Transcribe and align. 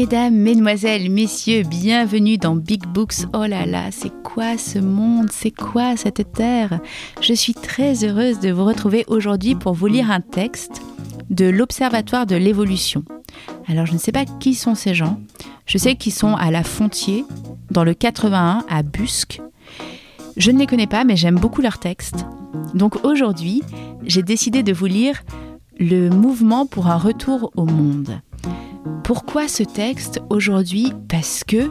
Mesdames, 0.00 0.34
Mesdemoiselles, 0.34 1.10
Messieurs, 1.10 1.62
bienvenue 1.62 2.38
dans 2.38 2.56
Big 2.56 2.86
Books. 2.86 3.26
Oh 3.34 3.44
là 3.44 3.66
là, 3.66 3.90
c'est 3.90 4.10
quoi 4.22 4.56
ce 4.56 4.78
monde? 4.78 5.28
C'est 5.30 5.50
quoi 5.50 5.94
cette 5.94 6.32
terre? 6.32 6.80
Je 7.20 7.34
suis 7.34 7.52
très 7.52 8.02
heureuse 8.02 8.40
de 8.40 8.50
vous 8.50 8.64
retrouver 8.64 9.04
aujourd'hui 9.08 9.56
pour 9.56 9.74
vous 9.74 9.88
lire 9.88 10.10
un 10.10 10.22
texte 10.22 10.80
de 11.28 11.44
l'Observatoire 11.44 12.24
de 12.24 12.34
l'évolution. 12.34 13.04
Alors 13.68 13.84
je 13.84 13.92
ne 13.92 13.98
sais 13.98 14.10
pas 14.10 14.24
qui 14.24 14.54
sont 14.54 14.74
ces 14.74 14.94
gens. 14.94 15.20
Je 15.66 15.76
sais 15.76 15.96
qu'ils 15.96 16.14
sont 16.14 16.34
à 16.34 16.50
La 16.50 16.64
Fontier, 16.64 17.26
dans 17.70 17.84
le 17.84 17.92
81, 17.92 18.64
à 18.70 18.82
Busque. 18.82 19.42
Je 20.38 20.50
ne 20.50 20.58
les 20.58 20.66
connais 20.66 20.86
pas, 20.86 21.04
mais 21.04 21.16
j'aime 21.16 21.38
beaucoup 21.38 21.60
leurs 21.60 21.78
textes. 21.78 22.24
Donc 22.72 23.04
aujourd'hui, 23.04 23.62
j'ai 24.06 24.22
décidé 24.22 24.62
de 24.62 24.72
vous 24.72 24.86
lire 24.86 25.20
le 25.78 26.08
mouvement 26.08 26.64
pour 26.64 26.86
un 26.86 26.96
retour 26.96 27.52
au 27.54 27.66
monde. 27.66 28.18
Pourquoi 29.04 29.48
ce 29.48 29.62
texte 29.62 30.20
aujourd'hui 30.30 30.92
Parce 31.08 31.44
que, 31.44 31.70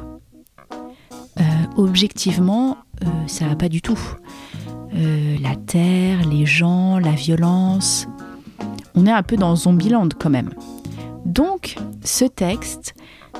euh, 1.40 1.44
objectivement, 1.78 2.78
euh, 3.04 3.08
ça 3.28 3.48
va 3.48 3.56
pas 3.56 3.70
du 3.70 3.82
tout. 3.82 4.00
Euh, 4.94 5.38
la 5.42 5.56
terre, 5.56 6.28
les 6.28 6.46
gens, 6.46 7.00
la 7.00 7.12
violence, 7.12 8.08
on 8.96 9.06
est 9.06 9.12
un 9.12 9.24
peu 9.24 9.38
dans 9.38 9.56
Zombieland 9.56 10.10
quand 10.20 10.30
même. 10.30 10.50
Donc, 11.26 11.76
ce 12.04 12.26
texte 12.26 12.94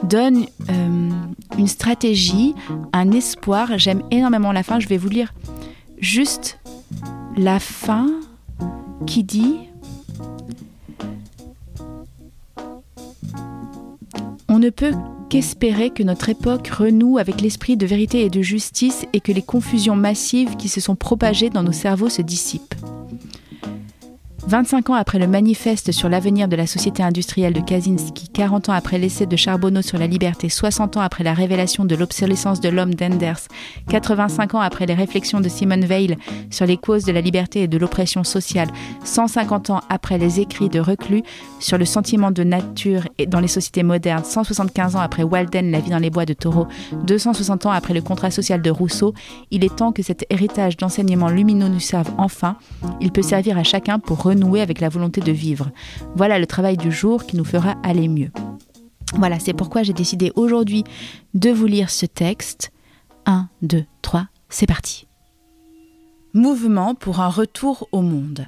donne 0.04 0.46
une 1.58 1.68
stratégie, 1.68 2.56
un 2.94 3.12
espoir. 3.12 3.78
J'aime 3.78 4.04
énormément 4.12 4.52
la 4.52 4.64
fin. 4.64 4.80
Je 4.80 4.88
vais 4.88 4.98
vous 4.98 5.10
lire 5.10 5.34
juste 6.00 6.60
la 7.36 7.60
fin 7.60 8.08
qui 9.06 9.24
dit 9.24 9.69
On 14.60 14.62
ne 14.62 14.72
peut 14.72 14.92
qu'espérer 15.30 15.90
que 15.90 16.04
notre 16.04 16.28
époque 16.28 16.68
renoue 16.68 17.18
avec 17.18 17.40
l'esprit 17.40 17.78
de 17.78 17.86
vérité 17.86 18.26
et 18.26 18.30
de 18.30 18.42
justice 18.42 19.06
et 19.14 19.22
que 19.22 19.32
les 19.32 19.42
confusions 19.42 19.96
massives 19.96 20.58
qui 20.58 20.68
se 20.68 20.82
sont 20.82 20.98
propagées 20.98 21.50
dans 21.50 21.64
nos 21.64 21.72
cerveaux 21.72 22.10
se 22.10 22.22
dissipent. 22.22 22.76
25 24.50 24.90
ans 24.90 24.96
après 24.96 25.20
le 25.20 25.28
manifeste 25.28 25.92
sur 25.92 26.10
l'avenir 26.10 26.48
de 26.48 26.56
la 26.56 26.66
société 26.66 27.04
industrielle 27.04 27.54
de 27.54 27.60
Kaczynski, 27.60 28.30
40 28.30 28.70
ans 28.70 28.74
après 28.74 28.98
l'essai 28.98 29.28
de 29.28 29.36
Charbonneau 29.36 29.84
sur 29.84 30.00
la 30.00 30.08
liberté, 30.08 30.50
60 30.50 30.98
ans 30.98 31.02
après 31.02 31.24
la 31.24 31.36
révélation 31.36 31.86
de 31.86 31.96
l'obsolescence 31.96 32.60
de 32.60 32.68
l'homme 32.68 32.96
d'Enders, 32.96 33.42
85 33.90 34.56
ans 34.56 34.60
après 34.60 34.88
les 34.88 34.96
réflexions 34.96 35.40
de 35.40 35.48
Simone 35.50 35.86
Weil 35.86 36.18
sur 36.50 36.66
les 36.66 36.78
causes 36.78 37.06
de 37.06 37.12
la 37.12 37.22
liberté 37.22 37.62
et 37.62 37.68
de 37.68 37.78
l'oppression 37.78 38.24
sociale, 38.24 38.70
150 39.04 39.70
ans 39.70 39.82
après 39.88 40.18
les 40.18 40.40
écrits 40.40 40.70
de 40.70 40.80
Reclus 40.80 41.22
sur 41.60 41.78
le 41.78 41.86
sentiment 41.86 42.32
de 42.32 42.44
nature 42.44 43.04
et 43.20 43.28
dans 43.28 43.42
les 43.42 43.48
sociétés 43.48 43.84
modernes, 43.84 44.24
175 44.24 44.96
ans 44.96 45.00
après 45.00 45.22
Walden, 45.22 45.70
La 45.70 45.80
vie 45.80 45.92
dans 45.92 46.00
les 46.00 46.10
bois 46.10 46.26
de 46.26 46.34
Taureau, 46.34 46.66
260 47.04 47.68
ans 47.68 47.72
après 47.72 47.94
le 47.94 48.02
contrat 48.02 48.32
social 48.32 48.64
de 48.64 48.72
Rousseau, 48.72 49.14
il 49.52 49.64
est 49.64 49.76
temps 49.76 49.92
que 49.92 50.02
cet 50.02 50.26
héritage 50.32 50.76
d'enseignements 50.76 51.30
lumineux 51.30 51.68
nous 51.68 51.80
serve 51.80 52.10
enfin. 52.18 52.56
Il 53.00 53.12
peut 53.12 53.22
servir 53.22 53.56
à 53.56 53.64
chacun 53.64 54.00
pour 54.00 54.24
renouer 54.24 54.39
nouer 54.40 54.62
avec 54.62 54.80
la 54.82 54.90
volonté 54.90 55.22
de 55.22 55.32
vivre. 55.32 55.72
Voilà 56.16 56.40
le 56.40 56.48
travail 56.48 56.78
du 56.78 56.92
jour 56.92 57.26
qui 57.26 57.38
nous 57.38 57.46
fera 57.46 57.76
aller 57.84 58.08
mieux. 58.08 58.32
Voilà, 59.16 59.40
c'est 59.40 59.54
pourquoi 59.54 59.84
j'ai 59.84 59.94
décidé 59.94 60.32
aujourd'hui 60.36 60.84
de 61.34 61.50
vous 61.50 61.66
lire 61.66 61.90
ce 61.90 62.06
texte. 62.06 62.72
1, 63.26 63.50
2, 63.62 63.86
3, 64.02 64.28
c'est 64.50 64.68
parti. 64.68 65.08
Mouvement 66.34 66.96
pour 66.96 67.22
un 67.22 67.30
retour 67.30 67.88
au 67.92 68.02
monde. 68.02 68.46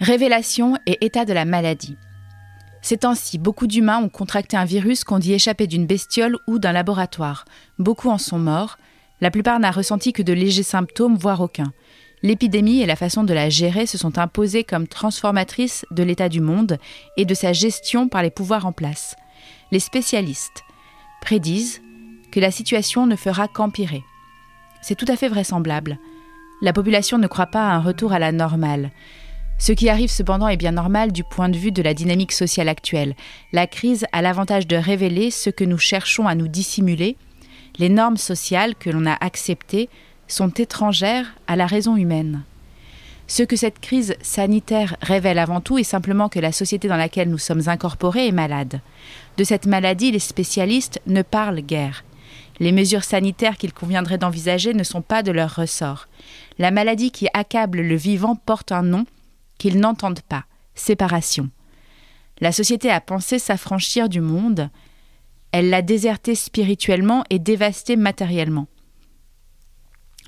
Révélation 0.00 0.76
et 0.86 1.04
état 1.04 1.24
de 1.24 1.32
la 1.32 1.44
maladie. 1.44 1.96
Ces 2.82 2.96
temps-ci, 2.96 3.38
beaucoup 3.38 3.68
d'humains 3.68 4.02
ont 4.02 4.08
contracté 4.08 4.56
un 4.56 4.64
virus 4.64 5.04
qu'on 5.04 5.20
dit 5.20 5.32
échappé 5.32 5.68
d'une 5.68 5.86
bestiole 5.86 6.36
ou 6.48 6.58
d'un 6.58 6.72
laboratoire. 6.72 7.44
Beaucoup 7.78 8.10
en 8.10 8.18
sont 8.18 8.40
morts. 8.40 8.76
La 9.20 9.30
plupart 9.30 9.60
n'a 9.60 9.70
ressenti 9.70 10.12
que 10.12 10.22
de 10.22 10.32
légers 10.32 10.64
symptômes, 10.64 11.16
voire 11.16 11.40
aucun. 11.40 11.72
L'épidémie 12.22 12.80
et 12.80 12.86
la 12.86 12.96
façon 12.96 13.24
de 13.24 13.34
la 13.34 13.50
gérer 13.50 13.86
se 13.86 13.98
sont 13.98 14.18
imposées 14.18 14.62
comme 14.62 14.86
transformatrices 14.86 15.84
de 15.90 16.02
l'état 16.04 16.28
du 16.28 16.40
monde 16.40 16.78
et 17.16 17.24
de 17.24 17.34
sa 17.34 17.52
gestion 17.52 18.08
par 18.08 18.22
les 18.22 18.30
pouvoirs 18.30 18.66
en 18.66 18.72
place. 18.72 19.16
Les 19.72 19.80
spécialistes 19.80 20.62
prédisent 21.20 21.82
que 22.30 22.40
la 22.40 22.50
situation 22.50 23.06
ne 23.06 23.16
fera 23.16 23.48
qu'empirer. 23.48 24.02
C'est 24.82 24.94
tout 24.94 25.06
à 25.08 25.16
fait 25.16 25.28
vraisemblable. 25.28 25.98
La 26.60 26.72
population 26.72 27.18
ne 27.18 27.26
croit 27.26 27.46
pas 27.46 27.68
à 27.68 27.74
un 27.74 27.80
retour 27.80 28.12
à 28.12 28.20
la 28.20 28.30
normale. 28.30 28.92
Ce 29.58 29.72
qui 29.72 29.88
arrive 29.88 30.10
cependant 30.10 30.48
est 30.48 30.56
bien 30.56 30.72
normal 30.72 31.12
du 31.12 31.24
point 31.24 31.48
de 31.48 31.58
vue 31.58 31.72
de 31.72 31.82
la 31.82 31.94
dynamique 31.94 32.32
sociale 32.32 32.68
actuelle. 32.68 33.14
La 33.52 33.66
crise 33.66 34.06
a 34.12 34.22
l'avantage 34.22 34.66
de 34.66 34.76
révéler 34.76 35.30
ce 35.30 35.50
que 35.50 35.64
nous 35.64 35.78
cherchons 35.78 36.26
à 36.26 36.34
nous 36.34 36.48
dissimuler, 36.48 37.16
les 37.78 37.88
normes 37.88 38.16
sociales 38.16 38.74
que 38.74 38.90
l'on 38.90 39.06
a 39.06 39.16
acceptées 39.20 39.88
sont 40.32 40.50
étrangères 40.50 41.34
à 41.46 41.56
la 41.56 41.66
raison 41.66 41.96
humaine. 41.96 42.42
Ce 43.26 43.42
que 43.42 43.56
cette 43.56 43.80
crise 43.80 44.16
sanitaire 44.20 44.96
révèle 45.00 45.38
avant 45.38 45.60
tout 45.60 45.78
est 45.78 45.84
simplement 45.84 46.28
que 46.28 46.40
la 46.40 46.52
société 46.52 46.88
dans 46.88 46.96
laquelle 46.96 47.30
nous 47.30 47.38
sommes 47.38 47.68
incorporés 47.68 48.28
est 48.28 48.32
malade. 48.32 48.80
De 49.36 49.44
cette 49.44 49.66
maladie, 49.66 50.10
les 50.10 50.18
spécialistes 50.18 51.00
ne 51.06 51.22
parlent 51.22 51.60
guère. 51.60 52.04
Les 52.60 52.72
mesures 52.72 53.04
sanitaires 53.04 53.56
qu'il 53.56 53.72
conviendrait 53.72 54.18
d'envisager 54.18 54.74
ne 54.74 54.82
sont 54.82 55.02
pas 55.02 55.22
de 55.22 55.32
leur 55.32 55.54
ressort. 55.54 56.08
La 56.58 56.70
maladie 56.70 57.10
qui 57.10 57.28
accable 57.32 57.80
le 57.80 57.96
vivant 57.96 58.36
porte 58.36 58.72
un 58.72 58.82
nom 58.82 59.06
qu'ils 59.58 59.78
n'entendent 59.78 60.20
pas 60.20 60.44
séparation. 60.74 61.50
La 62.40 62.52
société 62.52 62.90
a 62.90 63.00
pensé 63.00 63.38
s'affranchir 63.38 64.08
du 64.08 64.20
monde, 64.20 64.70
elle 65.52 65.68
l'a 65.68 65.82
déserté 65.82 66.34
spirituellement 66.34 67.24
et 67.30 67.38
dévasté 67.38 67.96
matériellement. 67.96 68.66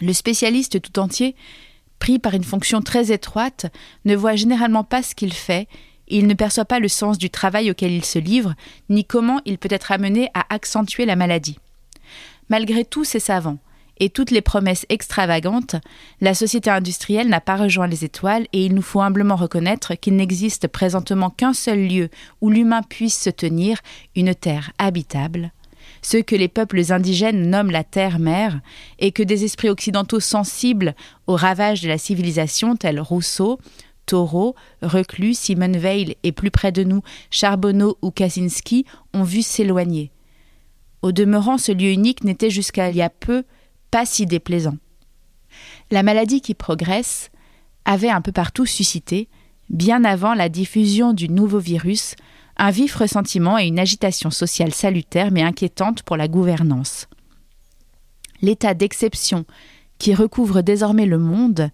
Le 0.00 0.12
spécialiste 0.12 0.80
tout 0.80 0.98
entier, 0.98 1.36
pris 1.98 2.18
par 2.18 2.34
une 2.34 2.44
fonction 2.44 2.80
très 2.80 3.12
étroite, 3.12 3.66
ne 4.04 4.16
voit 4.16 4.36
généralement 4.36 4.84
pas 4.84 5.02
ce 5.02 5.14
qu'il 5.14 5.32
fait, 5.32 5.68
il 6.08 6.26
ne 6.26 6.34
perçoit 6.34 6.64
pas 6.64 6.80
le 6.80 6.88
sens 6.88 7.16
du 7.18 7.30
travail 7.30 7.70
auquel 7.70 7.92
il 7.92 8.04
se 8.04 8.18
livre, 8.18 8.54
ni 8.90 9.04
comment 9.04 9.40
il 9.44 9.58
peut 9.58 9.68
être 9.70 9.92
amené 9.92 10.28
à 10.34 10.44
accentuer 10.54 11.06
la 11.06 11.16
maladie. 11.16 11.58
Malgré 12.50 12.84
tous 12.84 13.04
ces 13.04 13.20
savants, 13.20 13.58
et 13.98 14.10
toutes 14.10 14.30
les 14.30 14.42
promesses 14.42 14.86
extravagantes, 14.88 15.76
la 16.20 16.34
société 16.34 16.70
industrielle 16.70 17.28
n'a 17.28 17.40
pas 17.40 17.56
rejoint 17.56 17.86
les 17.86 18.04
étoiles 18.04 18.46
et 18.52 18.64
il 18.64 18.74
nous 18.74 18.82
faut 18.82 19.00
humblement 19.00 19.36
reconnaître 19.36 19.94
qu'il 19.94 20.16
n'existe 20.16 20.68
présentement 20.68 21.30
qu'un 21.30 21.52
seul 21.52 21.86
lieu 21.86 22.10
où 22.40 22.50
l'humain 22.50 22.82
puisse 22.82 23.18
se 23.18 23.30
tenir, 23.30 23.78
une 24.16 24.34
terre 24.34 24.72
habitable, 24.78 25.52
ce 26.04 26.18
que 26.18 26.36
les 26.36 26.48
peuples 26.48 26.92
indigènes 26.92 27.48
nomment 27.48 27.70
la 27.70 27.82
terre-mère, 27.82 28.60
et 28.98 29.10
que 29.10 29.22
des 29.22 29.44
esprits 29.44 29.70
occidentaux 29.70 30.20
sensibles 30.20 30.94
aux 31.26 31.36
ravages 31.36 31.80
de 31.80 31.88
la 31.88 31.98
civilisation, 31.98 32.76
tels 32.76 33.00
Rousseau, 33.00 33.58
Thoreau, 34.04 34.54
Reclus, 34.82 35.34
Simone 35.34 35.78
Weil 35.78 36.14
et 36.22 36.32
plus 36.32 36.50
près 36.50 36.72
de 36.72 36.84
nous 36.84 37.00
Charbonneau 37.30 37.96
ou 38.02 38.10
Kaczynski 38.10 38.84
ont 39.14 39.22
vu 39.22 39.40
s'éloigner. 39.40 40.10
Au 41.00 41.10
demeurant, 41.10 41.56
ce 41.56 41.72
lieu 41.72 41.90
unique 41.90 42.22
n'était 42.22 42.50
jusqu'à 42.50 42.90
il 42.90 42.96
y 42.96 43.02
a 43.02 43.08
peu 43.08 43.44
pas 43.90 44.04
si 44.04 44.26
déplaisant. 44.26 44.76
La 45.90 46.02
maladie 46.02 46.42
qui 46.42 46.52
progresse 46.52 47.30
avait 47.86 48.10
un 48.10 48.20
peu 48.20 48.32
partout 48.32 48.66
suscité, 48.66 49.28
bien 49.70 50.04
avant 50.04 50.34
la 50.34 50.50
diffusion 50.50 51.14
du 51.14 51.30
nouveau 51.30 51.60
virus, 51.60 52.14
un 52.56 52.70
vif 52.70 52.94
ressentiment 52.94 53.58
et 53.58 53.66
une 53.66 53.78
agitation 53.78 54.30
sociale 54.30 54.72
salutaire 54.72 55.30
mais 55.30 55.42
inquiétante 55.42 56.02
pour 56.02 56.16
la 56.16 56.28
gouvernance. 56.28 57.08
L'état 58.42 58.74
d'exception 58.74 59.44
qui 59.98 60.14
recouvre 60.14 60.62
désormais 60.62 61.06
le 61.06 61.18
monde 61.18 61.70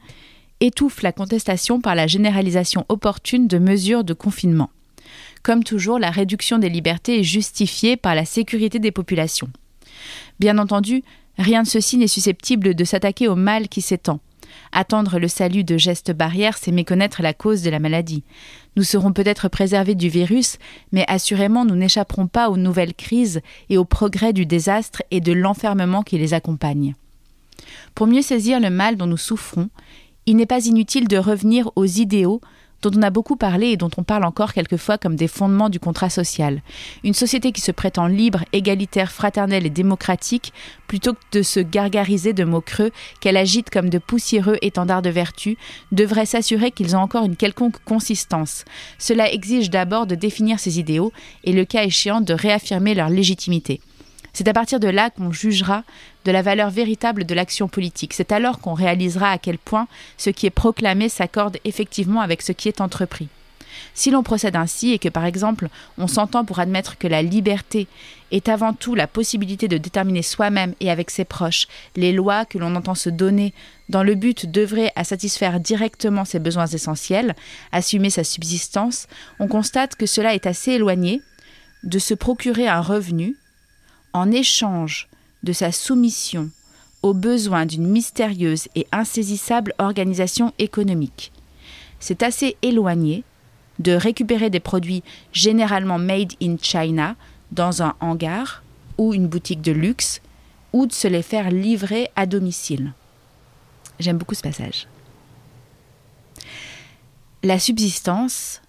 étouffe 0.60 1.02
la 1.02 1.12
contestation 1.12 1.81
par 1.81 1.94
la 1.94 2.06
généralisation 2.06 2.84
opportune 2.88 3.49
de 3.49 3.58
mesures 3.58 4.04
de 4.04 4.14
confinement. 4.14 4.70
Comme 5.43 5.64
toujours, 5.64 5.99
la 5.99 6.10
réduction 6.10 6.58
des 6.58 6.69
libertés 6.69 7.20
est 7.20 7.25
justifiée 7.25 7.96
par 7.96 8.14
la 8.14 8.25
sécurité 8.25 8.78
des 8.78 8.93
populations. 8.93 9.49
Bien 10.38 10.58
entendu, 10.58 11.02
rien 11.38 11.62
de 11.62 11.69
ceci 11.69 11.96
n'est 11.96 12.06
susceptible 12.06 12.75
de 12.75 12.84
s'attaquer 12.84 13.26
au 13.26 13.37
mal 13.37 13.69
qui 13.69 13.81
s'étend. 13.81 14.20
Attendre 14.72 15.19
le 15.19 15.26
salut 15.26 15.64
de 15.64 15.76
gestes 15.76 16.12
barrières, 16.12 16.56
c'est 16.56 16.70
méconnaître 16.70 17.22
la 17.22 17.34
cause 17.34 17.62
de 17.62 17.70
la 17.70 17.81
maladie. 17.81 18.22
Nous 18.76 18.84
serons 18.84 19.12
peut-être 19.12 19.49
préservés 19.49 19.96
du 19.96 20.08
virus, 20.08 20.58
mais 20.93 21.05
assurément 21.08 21.64
nous 21.64 21.75
n'échapperons 21.75 22.28
pas 22.28 22.50
aux 22.50 22.56
nouvelles 22.56 22.94
crises 22.94 23.40
et 23.69 23.78
aux 23.78 23.84
progrès 23.84 24.32
du 24.32 24.46
désastre 24.46 25.02
et 25.11 25.20
de 25.20 25.32
l'enfermement 25.32 26.02
qui 26.02 26.19
les 26.19 26.34
accompagnent. 26.34 26.94
Pour 27.94 28.06
mieux 28.06 28.22
saisir 28.22 28.61
le 28.61 28.70
mal 28.70 28.96
dont 28.96 29.06
nous 29.06 29.17
souffrons, 29.17 29.70
il 30.26 30.37
n'est 30.37 30.46
pas 30.46 30.64
inutile 30.67 31.08
de 31.08 31.16
revenir 31.16 31.70
aux 31.75 31.87
idéaux 31.87 32.40
dont 32.82 32.90
on 32.96 33.02
a 33.02 33.10
beaucoup 33.10 33.36
parlé 33.36 33.68
et 33.68 33.76
dont 33.76 33.90
on 33.96 34.02
parle 34.02 34.24
encore 34.24 34.52
quelquefois 34.52 34.98
comme 34.98 35.16
des 35.16 35.28
fondements 35.28 35.68
du 35.68 35.80
contrat 35.80 36.10
social. 36.10 36.62
Une 37.04 37.14
société 37.14 37.52
qui 37.52 37.60
se 37.60 37.72
prétend 37.72 38.06
libre, 38.06 38.44
égalitaire, 38.52 39.12
fraternelle 39.12 39.66
et 39.66 39.70
démocratique, 39.70 40.52
plutôt 40.86 41.14
que 41.14 41.38
de 41.38 41.42
se 41.42 41.60
gargariser 41.60 42.32
de 42.32 42.44
mots 42.44 42.60
creux 42.60 42.90
qu'elle 43.20 43.36
agite 43.36 43.70
comme 43.70 43.90
de 43.90 43.98
poussiéreux 43.98 44.56
étendards 44.62 45.02
de 45.02 45.10
vertu, 45.10 45.56
devrait 45.92 46.26
s'assurer 46.26 46.70
qu'ils 46.70 46.96
ont 46.96 47.00
encore 47.00 47.24
une 47.24 47.36
quelconque 47.36 47.82
consistance. 47.84 48.64
Cela 48.98 49.32
exige 49.32 49.70
d'abord 49.70 50.06
de 50.06 50.14
définir 50.14 50.58
ces 50.58 50.78
idéaux 50.78 51.12
et, 51.44 51.52
le 51.52 51.64
cas 51.64 51.84
échéant, 51.84 52.20
de 52.20 52.34
réaffirmer 52.34 52.94
leur 52.94 53.08
légitimité. 53.08 53.80
C'est 54.32 54.48
à 54.48 54.52
partir 54.52 54.80
de 54.80 54.88
là 54.88 55.10
qu'on 55.10 55.32
jugera 55.32 55.84
de 56.24 56.32
la 56.32 56.42
valeur 56.42 56.70
véritable 56.70 57.24
de 57.24 57.34
l'action 57.34 57.68
politique. 57.68 58.12
C'est 58.14 58.32
alors 58.32 58.60
qu'on 58.60 58.74
réalisera 58.74 59.30
à 59.30 59.38
quel 59.38 59.58
point 59.58 59.88
ce 60.18 60.30
qui 60.30 60.46
est 60.46 60.50
proclamé 60.50 61.08
s'accorde 61.08 61.58
effectivement 61.64 62.20
avec 62.20 62.42
ce 62.42 62.52
qui 62.52 62.68
est 62.68 62.80
entrepris. 62.80 63.28
Si 63.94 64.10
l'on 64.10 64.22
procède 64.22 64.56
ainsi 64.56 64.92
et 64.92 64.98
que 64.98 65.08
par 65.08 65.24
exemple 65.24 65.68
on 65.98 66.06
s'entend 66.06 66.44
pour 66.44 66.58
admettre 66.58 66.98
que 66.98 67.06
la 67.06 67.22
liberté 67.22 67.86
est 68.30 68.48
avant 68.48 68.72
tout 68.72 68.94
la 68.94 69.06
possibilité 69.06 69.68
de 69.68 69.78
déterminer 69.78 70.22
soi-même 70.22 70.74
et 70.80 70.90
avec 70.90 71.10
ses 71.10 71.24
proches 71.24 71.66
les 71.96 72.12
lois 72.12 72.44
que 72.44 72.58
l'on 72.58 72.74
entend 72.76 72.94
se 72.94 73.10
donner 73.10 73.52
dans 73.88 74.02
le 74.02 74.14
but 74.14 74.46
d'œuvrer 74.46 74.90
à 74.96 75.04
satisfaire 75.04 75.58
directement 75.60 76.24
ses 76.24 76.38
besoins 76.38 76.66
essentiels, 76.66 77.34
assumer 77.72 78.10
sa 78.10 78.24
subsistance, 78.24 79.06
on 79.40 79.48
constate 79.48 79.96
que 79.96 80.06
cela 80.06 80.34
est 80.34 80.46
assez 80.46 80.72
éloigné 80.72 81.22
de 81.82 81.98
se 81.98 82.14
procurer 82.14 82.68
un 82.68 82.80
revenu 82.80 83.36
en 84.12 84.30
échange 84.30 85.08
de 85.42 85.52
sa 85.52 85.72
soumission 85.72 86.50
aux 87.02 87.14
besoins 87.14 87.66
d'une 87.66 87.86
mystérieuse 87.86 88.68
et 88.74 88.86
insaisissable 88.92 89.74
organisation 89.78 90.52
économique. 90.58 91.32
C'est 91.98 92.22
assez 92.22 92.56
éloigné 92.62 93.24
de 93.78 93.92
récupérer 93.92 94.50
des 94.50 94.60
produits 94.60 95.02
généralement 95.32 95.98
made 95.98 96.32
in 96.42 96.56
China 96.60 97.16
dans 97.52 97.82
un 97.82 97.94
hangar 98.00 98.62
ou 98.98 99.14
une 99.14 99.26
boutique 99.26 99.62
de 99.62 99.72
luxe 99.72 100.20
ou 100.72 100.86
de 100.86 100.92
se 100.92 101.08
les 101.08 101.22
faire 101.22 101.50
livrer 101.50 102.10
à 102.16 102.26
domicile. 102.26 102.92
J'aime 103.98 104.18
beaucoup 104.18 104.34
ce 104.34 104.42
passage. 104.42 104.86
La 107.42 107.58
subsistance, 107.58 108.60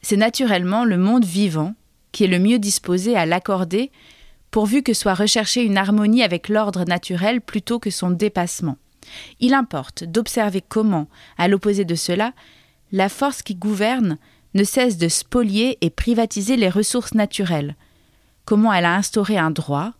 c'est 0.00 0.16
naturellement 0.16 0.84
le 0.84 0.96
monde 0.96 1.24
vivant 1.24 1.74
qui 2.12 2.24
est 2.24 2.28
le 2.28 2.38
mieux 2.38 2.58
disposé 2.58 3.16
à 3.16 3.26
l'accorder 3.26 3.90
pourvu 4.50 4.82
que 4.82 4.94
soit 4.94 5.14
recherchée 5.14 5.64
une 5.64 5.76
harmonie 5.76 6.22
avec 6.22 6.48
l'ordre 6.48 6.84
naturel 6.84 7.40
plutôt 7.40 7.78
que 7.78 7.90
son 7.90 8.10
dépassement. 8.10 8.76
Il 9.40 9.54
importe 9.54 10.04
d'observer 10.04 10.62
comment, 10.66 11.08
à 11.36 11.48
l'opposé 11.48 11.84
de 11.84 11.94
cela, 11.94 12.32
la 12.92 13.08
force 13.08 13.42
qui 13.42 13.54
gouverne 13.54 14.18
ne 14.54 14.64
cesse 14.64 14.96
de 14.96 15.08
spolier 15.08 15.78
et 15.80 15.90
privatiser 15.90 16.56
les 16.56 16.68
ressources 16.68 17.14
naturelles, 17.14 17.76
comment 18.44 18.72
elle 18.72 18.86
a 18.86 18.94
instauré 18.94 19.36
un 19.36 19.50
droit 19.50 19.92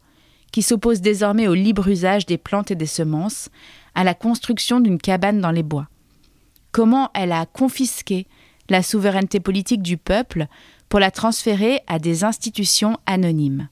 qui 0.53 0.63
s'oppose 0.63 1.03
désormais 1.03 1.49
au 1.49 1.55
libre 1.55 1.89
usage 1.89 2.25
des 2.25 2.39
plantes 2.39 2.71
et 2.71 2.75
des 2.75 2.87
semences, 2.87 3.51
à 3.95 4.05
la 4.05 4.15
construction 4.15 4.81
d'une 4.81 4.99
cabane 4.99 5.41
dans 5.41 5.51
les 5.51 5.63
bois, 5.63 5.89
comment 6.73 7.11
elle 7.15 7.33
a 7.33 7.47
confisqué 7.47 8.27
la 8.71 8.83
souveraineté 8.83 9.41
politique 9.41 9.83
du 9.83 9.97
peuple 9.97 10.47
pour 10.89 11.01
la 11.01 11.11
transférer 11.11 11.81
à 11.87 11.99
des 11.99 12.25
institutions 12.25 12.99
anonymes. 13.07 13.69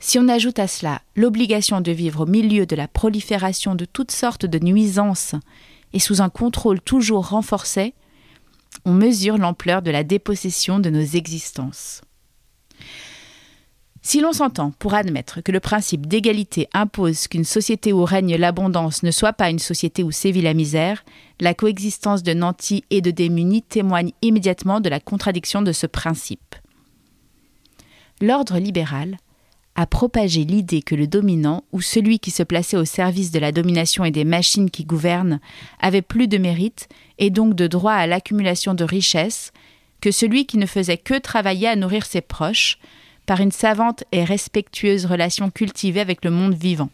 Si 0.00 0.18
on 0.18 0.28
ajoute 0.28 0.58
à 0.58 0.68
cela 0.68 1.02
l'obligation 1.16 1.80
de 1.80 1.92
vivre 1.92 2.22
au 2.22 2.26
milieu 2.26 2.66
de 2.66 2.76
la 2.76 2.88
prolifération 2.88 3.74
de 3.74 3.84
toutes 3.84 4.12
sortes 4.12 4.46
de 4.46 4.58
nuisances 4.58 5.34
et 5.92 5.98
sous 5.98 6.22
un 6.22 6.28
contrôle 6.28 6.80
toujours 6.80 7.28
renforcé, 7.28 7.94
on 8.84 8.92
mesure 8.92 9.38
l'ampleur 9.38 9.82
de 9.82 9.90
la 9.90 10.04
dépossession 10.04 10.78
de 10.78 10.90
nos 10.90 11.02
existences. 11.02 12.02
Si 14.00 14.20
l'on 14.20 14.32
s'entend 14.32 14.70
pour 14.78 14.94
admettre 14.94 15.40
que 15.42 15.52
le 15.52 15.60
principe 15.60 16.06
d'égalité 16.06 16.68
impose 16.72 17.26
qu'une 17.26 17.44
société 17.44 17.92
où 17.92 18.04
règne 18.04 18.36
l'abondance 18.36 19.02
ne 19.02 19.10
soit 19.10 19.32
pas 19.32 19.50
une 19.50 19.58
société 19.58 20.02
où 20.02 20.12
sévit 20.12 20.40
la 20.40 20.54
misère, 20.54 21.04
la 21.40 21.52
coexistence 21.52 22.22
de 22.22 22.32
nantis 22.32 22.84
et 22.90 23.00
de 23.00 23.10
démunis 23.10 23.62
témoigne 23.62 24.12
immédiatement 24.22 24.80
de 24.80 24.88
la 24.88 25.00
contradiction 25.00 25.60
de 25.60 25.72
ce 25.72 25.86
principe. 25.86 26.54
L'ordre 28.20 28.58
libéral 28.58 29.18
a 29.78 29.86
propagé 29.86 30.42
l'idée 30.42 30.82
que 30.82 30.96
le 30.96 31.06
dominant, 31.06 31.62
ou 31.70 31.80
celui 31.80 32.18
qui 32.18 32.32
se 32.32 32.42
plaçait 32.42 32.76
au 32.76 32.84
service 32.84 33.30
de 33.30 33.38
la 33.38 33.52
domination 33.52 34.04
et 34.04 34.10
des 34.10 34.24
machines 34.24 34.72
qui 34.72 34.84
gouvernent, 34.84 35.38
avait 35.78 36.02
plus 36.02 36.26
de 36.26 36.36
mérite 36.36 36.88
et 37.18 37.30
donc 37.30 37.54
de 37.54 37.68
droit 37.68 37.92
à 37.92 38.08
l'accumulation 38.08 38.74
de 38.74 38.82
richesses 38.82 39.52
que 40.00 40.10
celui 40.10 40.46
qui 40.46 40.58
ne 40.58 40.66
faisait 40.66 40.96
que 40.96 41.16
travailler 41.16 41.68
à 41.68 41.76
nourrir 41.76 42.06
ses 42.06 42.22
proches, 42.22 42.80
par 43.24 43.38
une 43.38 43.52
savante 43.52 44.02
et 44.10 44.24
respectueuse 44.24 45.06
relation 45.06 45.48
cultivée 45.48 46.00
avec 46.00 46.24
le 46.24 46.32
monde 46.32 46.54
vivant. 46.54 46.90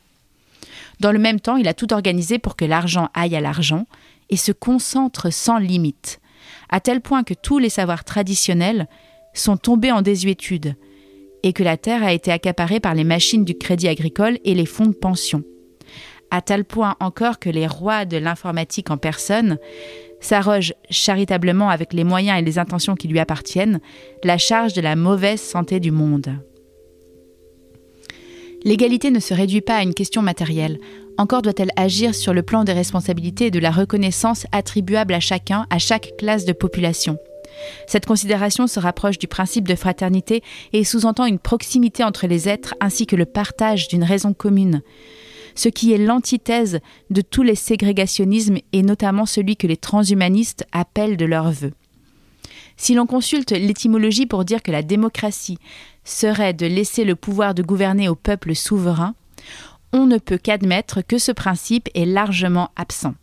Dans 1.00 1.12
le 1.12 1.18
même 1.18 1.40
temps, 1.40 1.56
il 1.56 1.68
a 1.68 1.74
tout 1.74 1.94
organisé 1.94 2.38
pour 2.38 2.54
que 2.54 2.66
l'argent 2.66 3.08
aille 3.14 3.34
à 3.34 3.40
l'argent 3.40 3.86
et 4.28 4.36
se 4.36 4.52
concentre 4.52 5.32
sans 5.32 5.56
limite, 5.56 6.20
à 6.68 6.80
tel 6.80 7.00
point 7.00 7.24
que 7.24 7.32
tous 7.32 7.58
les 7.58 7.70
savoirs 7.70 8.04
traditionnels 8.04 8.88
sont 9.32 9.56
tombés 9.56 9.90
en 9.90 10.02
désuétude, 10.02 10.76
et 11.44 11.52
que 11.52 11.62
la 11.62 11.76
terre 11.76 12.02
a 12.02 12.12
été 12.12 12.32
accaparée 12.32 12.80
par 12.80 12.94
les 12.94 13.04
machines 13.04 13.44
du 13.44 13.56
crédit 13.56 13.86
agricole 13.86 14.38
et 14.44 14.54
les 14.54 14.66
fonds 14.66 14.86
de 14.86 14.94
pension. 14.94 15.44
À 16.30 16.40
tel 16.40 16.64
point 16.64 16.96
encore 17.00 17.38
que 17.38 17.50
les 17.50 17.66
rois 17.66 18.06
de 18.06 18.16
l'informatique 18.16 18.90
en 18.90 18.96
personne 18.96 19.58
s'arrogent 20.20 20.72
charitablement 20.88 21.68
avec 21.68 21.92
les 21.92 22.02
moyens 22.02 22.40
et 22.40 22.44
les 22.44 22.58
intentions 22.58 22.94
qui 22.94 23.08
lui 23.08 23.18
appartiennent 23.18 23.78
la 24.24 24.38
charge 24.38 24.72
de 24.72 24.80
la 24.80 24.96
mauvaise 24.96 25.40
santé 25.40 25.80
du 25.80 25.90
monde. 25.90 26.34
L'égalité 28.64 29.10
ne 29.10 29.20
se 29.20 29.34
réduit 29.34 29.60
pas 29.60 29.76
à 29.76 29.82
une 29.82 29.92
question 29.92 30.22
matérielle, 30.22 30.78
encore 31.18 31.42
doit-elle 31.42 31.70
agir 31.76 32.14
sur 32.14 32.32
le 32.32 32.42
plan 32.42 32.64
des 32.64 32.72
responsabilités 32.72 33.46
et 33.46 33.50
de 33.50 33.58
la 33.58 33.70
reconnaissance 33.70 34.46
attribuable 34.50 35.12
à 35.12 35.20
chacun, 35.20 35.66
à 35.68 35.78
chaque 35.78 36.16
classe 36.16 36.46
de 36.46 36.54
population. 36.54 37.18
Cette 37.86 38.06
considération 38.06 38.66
se 38.66 38.80
rapproche 38.80 39.18
du 39.18 39.28
principe 39.28 39.68
de 39.68 39.74
fraternité 39.74 40.42
et 40.72 40.84
sous-entend 40.84 41.26
une 41.26 41.38
proximité 41.38 42.04
entre 42.04 42.26
les 42.26 42.48
êtres 42.48 42.74
ainsi 42.80 43.06
que 43.06 43.16
le 43.16 43.26
partage 43.26 43.88
d'une 43.88 44.04
raison 44.04 44.32
commune, 44.32 44.82
ce 45.54 45.68
qui 45.68 45.92
est 45.92 45.98
l'antithèse 45.98 46.80
de 47.10 47.20
tous 47.20 47.42
les 47.42 47.54
ségrégationnismes 47.54 48.58
et 48.72 48.82
notamment 48.82 49.26
celui 49.26 49.56
que 49.56 49.66
les 49.66 49.76
transhumanistes 49.76 50.66
appellent 50.72 51.16
de 51.16 51.24
leur 51.24 51.50
vœu. 51.50 51.72
Si 52.76 52.94
l'on 52.94 53.06
consulte 53.06 53.52
l'étymologie 53.52 54.26
pour 54.26 54.44
dire 54.44 54.62
que 54.62 54.72
la 54.72 54.82
démocratie 54.82 55.58
serait 56.04 56.54
de 56.54 56.66
laisser 56.66 57.04
le 57.04 57.14
pouvoir 57.14 57.54
de 57.54 57.62
gouverner 57.62 58.08
au 58.08 58.16
peuple 58.16 58.54
souverain, 58.54 59.14
on 59.92 60.06
ne 60.06 60.18
peut 60.18 60.38
qu'admettre 60.38 61.02
que 61.02 61.18
ce 61.18 61.30
principe 61.30 61.88
est 61.94 62.04
largement 62.04 62.70
absent. 62.74 63.14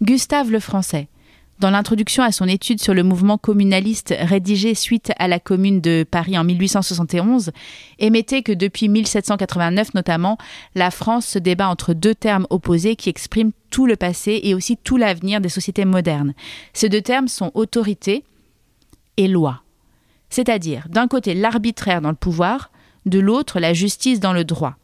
Gustave 0.00 0.50
le 0.50 0.60
Français, 0.60 1.08
dans 1.58 1.70
l'introduction 1.70 2.22
à 2.22 2.32
son 2.32 2.46
étude 2.46 2.80
sur 2.80 2.94
le 2.94 3.02
mouvement 3.02 3.38
communaliste 3.38 4.14
rédigée 4.18 4.74
suite 4.74 5.12
à 5.18 5.28
la 5.28 5.40
Commune 5.40 5.80
de 5.80 6.04
Paris 6.08 6.38
en 6.38 6.44
1871, 6.44 7.50
émettait 7.98 8.42
que 8.42 8.52
depuis 8.52 8.88
1789 8.88 9.94
notamment, 9.94 10.38
la 10.74 10.90
France 10.90 11.26
se 11.26 11.38
débat 11.38 11.68
entre 11.68 11.94
deux 11.94 12.14
termes 12.14 12.46
opposés 12.50 12.96
qui 12.96 13.08
expriment 13.08 13.52
tout 13.70 13.86
le 13.86 13.96
passé 13.96 14.40
et 14.42 14.54
aussi 14.54 14.76
tout 14.76 14.96
l'avenir 14.96 15.40
des 15.40 15.48
sociétés 15.48 15.84
modernes. 15.84 16.34
Ces 16.72 16.88
deux 16.88 17.02
termes 17.02 17.28
sont 17.28 17.50
autorité 17.54 18.24
et 19.16 19.28
loi. 19.28 19.62
C'est-à-dire, 20.30 20.86
d'un 20.88 21.08
côté 21.08 21.34
l'arbitraire 21.34 22.00
dans 22.00 22.10
le 22.10 22.14
pouvoir, 22.14 22.70
de 23.06 23.18
l'autre 23.18 23.60
la 23.60 23.72
justice 23.72 24.20
dans 24.20 24.32
le 24.32 24.44
droit, 24.44 24.76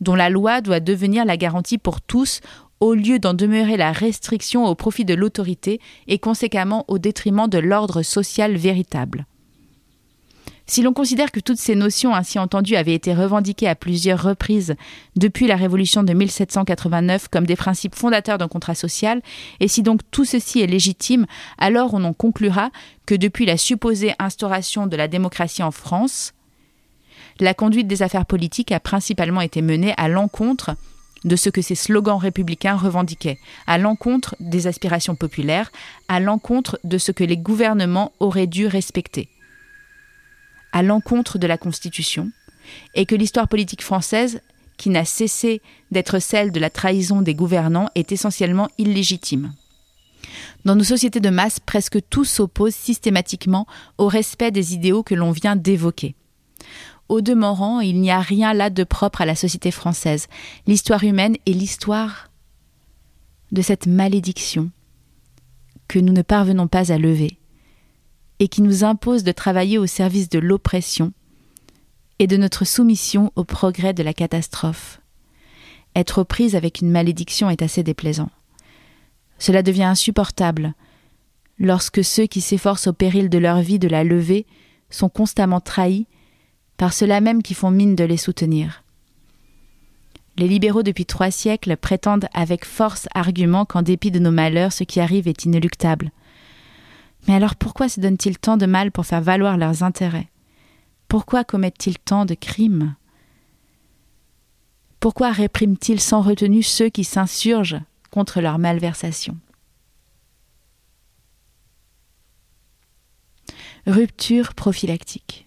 dont 0.00 0.14
la 0.14 0.30
loi 0.30 0.60
doit 0.60 0.80
devenir 0.80 1.24
la 1.24 1.36
garantie 1.36 1.78
pour 1.78 2.00
tous 2.00 2.40
au 2.80 2.94
lieu 2.94 3.18
d'en 3.18 3.34
demeurer 3.34 3.76
la 3.76 3.92
restriction 3.92 4.66
au 4.66 4.74
profit 4.74 5.04
de 5.04 5.14
l'autorité 5.14 5.80
et 6.08 6.18
conséquemment 6.18 6.84
au 6.88 6.98
détriment 6.98 7.48
de 7.48 7.58
l'ordre 7.58 8.02
social 8.02 8.56
véritable. 8.56 9.26
Si 10.70 10.82
l'on 10.82 10.92
considère 10.92 11.32
que 11.32 11.40
toutes 11.40 11.58
ces 11.58 11.74
notions 11.74 12.14
ainsi 12.14 12.38
entendues 12.38 12.76
avaient 12.76 12.94
été 12.94 13.12
revendiquées 13.12 13.66
à 13.66 13.74
plusieurs 13.74 14.22
reprises 14.22 14.76
depuis 15.16 15.48
la 15.48 15.56
Révolution 15.56 16.04
de 16.04 16.12
1789 16.12 17.26
comme 17.26 17.44
des 17.44 17.56
principes 17.56 17.96
fondateurs 17.96 18.38
d'un 18.38 18.46
contrat 18.46 18.76
social, 18.76 19.20
et 19.58 19.66
si 19.66 19.82
donc 19.82 20.00
tout 20.12 20.24
ceci 20.24 20.60
est 20.60 20.68
légitime, 20.68 21.26
alors 21.58 21.92
on 21.92 22.04
en 22.04 22.12
conclura 22.12 22.70
que 23.04 23.16
depuis 23.16 23.46
la 23.46 23.56
supposée 23.56 24.14
instauration 24.20 24.86
de 24.86 24.96
la 24.96 25.08
démocratie 25.08 25.64
en 25.64 25.72
France, 25.72 26.34
la 27.40 27.52
conduite 27.52 27.88
des 27.88 28.02
affaires 28.02 28.26
politiques 28.26 28.70
a 28.70 28.78
principalement 28.78 29.40
été 29.40 29.62
menée 29.62 29.94
à 29.96 30.06
l'encontre 30.06 30.76
de 31.24 31.36
ce 31.36 31.50
que 31.50 31.62
ces 31.62 31.74
slogans 31.74 32.18
républicains 32.18 32.76
revendiquaient, 32.76 33.38
à 33.66 33.78
l'encontre 33.78 34.36
des 34.40 34.66
aspirations 34.66 35.14
populaires, 35.14 35.70
à 36.08 36.20
l'encontre 36.20 36.78
de 36.84 36.98
ce 36.98 37.12
que 37.12 37.24
les 37.24 37.36
gouvernements 37.36 38.12
auraient 38.20 38.46
dû 38.46 38.66
respecter, 38.66 39.28
à 40.72 40.82
l'encontre 40.82 41.38
de 41.38 41.46
la 41.46 41.58
Constitution, 41.58 42.30
et 42.94 43.06
que 43.06 43.14
l'histoire 43.14 43.48
politique 43.48 43.82
française, 43.82 44.40
qui 44.76 44.88
n'a 44.90 45.04
cessé 45.04 45.60
d'être 45.90 46.20
celle 46.20 46.52
de 46.52 46.60
la 46.60 46.70
trahison 46.70 47.20
des 47.20 47.34
gouvernants, 47.34 47.90
est 47.94 48.12
essentiellement 48.12 48.68
illégitime. 48.78 49.52
Dans 50.64 50.76
nos 50.76 50.84
sociétés 50.84 51.20
de 51.20 51.30
masse, 51.30 51.60
presque 51.60 51.98
tout 52.08 52.24
s'oppose 52.24 52.74
systématiquement 52.74 53.66
au 53.98 54.08
respect 54.08 54.50
des 54.50 54.74
idéaux 54.74 55.02
que 55.02 55.14
l'on 55.14 55.32
vient 55.32 55.56
d'évoquer. 55.56 56.14
Au 57.10 57.22
demeurant, 57.22 57.80
il 57.80 58.00
n'y 58.00 58.12
a 58.12 58.20
rien 58.20 58.54
là 58.54 58.70
de 58.70 58.84
propre 58.84 59.20
à 59.20 59.26
la 59.26 59.34
société 59.34 59.72
française. 59.72 60.28
L'histoire 60.68 61.02
humaine 61.02 61.36
est 61.44 61.52
l'histoire 61.52 62.30
de 63.50 63.62
cette 63.62 63.88
malédiction 63.88 64.70
que 65.88 65.98
nous 65.98 66.12
ne 66.12 66.22
parvenons 66.22 66.68
pas 66.68 66.92
à 66.92 66.98
lever 66.98 67.40
et 68.38 68.46
qui 68.46 68.62
nous 68.62 68.84
impose 68.84 69.24
de 69.24 69.32
travailler 69.32 69.76
au 69.76 69.86
service 69.86 70.28
de 70.28 70.38
l'oppression 70.38 71.12
et 72.20 72.28
de 72.28 72.36
notre 72.36 72.64
soumission 72.64 73.32
au 73.34 73.42
progrès 73.42 73.92
de 73.92 74.04
la 74.04 74.14
catastrophe. 74.14 75.00
Être 75.96 76.20
aux 76.20 76.24
prises 76.24 76.54
avec 76.54 76.80
une 76.80 76.92
malédiction 76.92 77.50
est 77.50 77.62
assez 77.62 77.82
déplaisant. 77.82 78.30
Cela 79.40 79.64
devient 79.64 79.82
insupportable 79.82 80.74
lorsque 81.58 82.04
ceux 82.04 82.28
qui 82.28 82.40
s'efforcent 82.40 82.86
au 82.86 82.92
péril 82.92 83.30
de 83.30 83.38
leur 83.38 83.62
vie 83.62 83.80
de 83.80 83.88
la 83.88 84.04
lever 84.04 84.46
sont 84.90 85.08
constamment 85.08 85.60
trahis 85.60 86.06
par 86.80 86.94
ceux-là 86.94 87.20
même 87.20 87.42
qui 87.42 87.52
font 87.52 87.70
mine 87.70 87.94
de 87.94 88.04
les 88.04 88.16
soutenir. 88.16 88.82
Les 90.38 90.48
libéraux 90.48 90.82
depuis 90.82 91.04
trois 91.04 91.30
siècles 91.30 91.76
prétendent 91.76 92.26
avec 92.32 92.64
force 92.64 93.06
argument 93.14 93.66
qu'en 93.66 93.82
dépit 93.82 94.10
de 94.10 94.18
nos 94.18 94.30
malheurs, 94.30 94.72
ce 94.72 94.84
qui 94.84 94.98
arrive 94.98 95.28
est 95.28 95.44
inéluctable. 95.44 96.10
Mais 97.28 97.34
alors 97.34 97.54
pourquoi 97.54 97.90
se 97.90 98.00
donnent-ils 98.00 98.38
tant 98.38 98.56
de 98.56 98.64
mal 98.64 98.92
pour 98.92 99.04
faire 99.04 99.20
valoir 99.20 99.58
leurs 99.58 99.82
intérêts? 99.82 100.30
Pourquoi 101.06 101.44
commettent-ils 101.44 101.98
tant 101.98 102.24
de 102.24 102.32
crimes? 102.32 102.94
Pourquoi 105.00 105.32
répriment-ils 105.32 106.00
sans 106.00 106.22
retenue 106.22 106.62
ceux 106.62 106.88
qui 106.88 107.04
s'insurgent 107.04 107.82
contre 108.10 108.40
leur 108.40 108.58
malversation? 108.58 109.36
Rupture 113.86 114.54
prophylactique. 114.54 115.46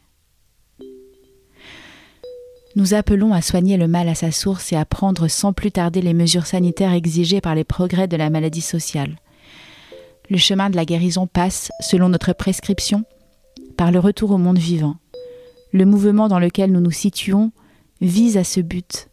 Nous 2.75 2.95
appelons 2.95 3.33
à 3.33 3.41
soigner 3.41 3.77
le 3.77 3.87
mal 3.87 4.09
à 4.09 4.15
sa 4.15 4.31
source 4.31 4.71
et 4.73 4.75
à 4.75 4.85
prendre 4.85 5.27
sans 5.27 5.53
plus 5.53 5.71
tarder 5.71 6.01
les 6.01 6.15
mesures 6.15 6.47
sanitaires 6.47 6.93
exigées 6.93 7.41
par 7.41 7.53
les 7.53 7.63
progrès 7.63 8.07
de 8.07 8.17
la 8.17 8.31
maladie 8.31 8.61
sociale. 8.61 9.17
Le 10.29 10.37
chemin 10.37 10.71
de 10.71 10.75
la 10.75 10.85
guérison 10.85 11.27
passe, 11.27 11.71
selon 11.79 12.09
notre 12.09 12.33
prescription, 12.33 13.03
par 13.77 13.91
le 13.91 13.99
retour 13.99 14.31
au 14.31 14.37
monde 14.37 14.57
vivant. 14.57 14.95
Le 15.71 15.85
mouvement 15.85 16.27
dans 16.27 16.39
lequel 16.39 16.71
nous 16.71 16.79
nous 16.79 16.91
situons 16.91 17.51
vise 18.01 18.37
à 18.37 18.43
ce 18.43 18.59
but. 18.59 19.07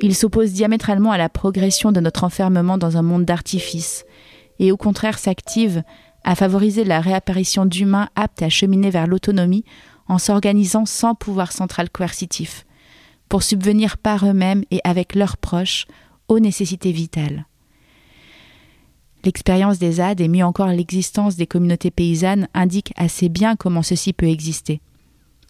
Il 0.00 0.14
s'oppose 0.14 0.52
diamétralement 0.52 1.12
à 1.12 1.18
la 1.18 1.28
progression 1.28 1.92
de 1.92 2.00
notre 2.00 2.24
enfermement 2.24 2.78
dans 2.78 2.96
un 2.96 3.02
monde 3.02 3.26
d'artifice, 3.26 4.06
et 4.58 4.72
au 4.72 4.76
contraire 4.78 5.18
s'active 5.18 5.82
à 6.24 6.34
favoriser 6.34 6.84
la 6.84 7.00
réapparition 7.00 7.66
d'humains 7.66 8.08
aptes 8.16 8.42
à 8.42 8.48
cheminer 8.48 8.88
vers 8.88 9.06
l'autonomie 9.06 9.64
en 10.08 10.18
s'organisant 10.18 10.86
sans 10.86 11.14
pouvoir 11.14 11.52
central 11.52 11.90
coercitif, 11.90 12.64
pour 13.28 13.42
subvenir 13.42 13.98
par 13.98 14.26
eux-mêmes 14.26 14.64
et 14.70 14.80
avec 14.84 15.14
leurs 15.14 15.36
proches 15.36 15.86
aux 16.28 16.38
nécessités 16.38 16.92
vitales. 16.92 17.46
L'expérience 19.24 19.78
des 19.78 19.92
ZAD 19.92 20.20
et 20.20 20.28
mieux 20.28 20.44
encore 20.44 20.68
l'existence 20.68 21.36
des 21.36 21.46
communautés 21.46 21.90
paysannes 21.90 22.48
indique 22.52 22.92
assez 22.96 23.28
bien 23.28 23.56
comment 23.56 23.82
ceci 23.82 24.12
peut 24.12 24.28
exister, 24.28 24.80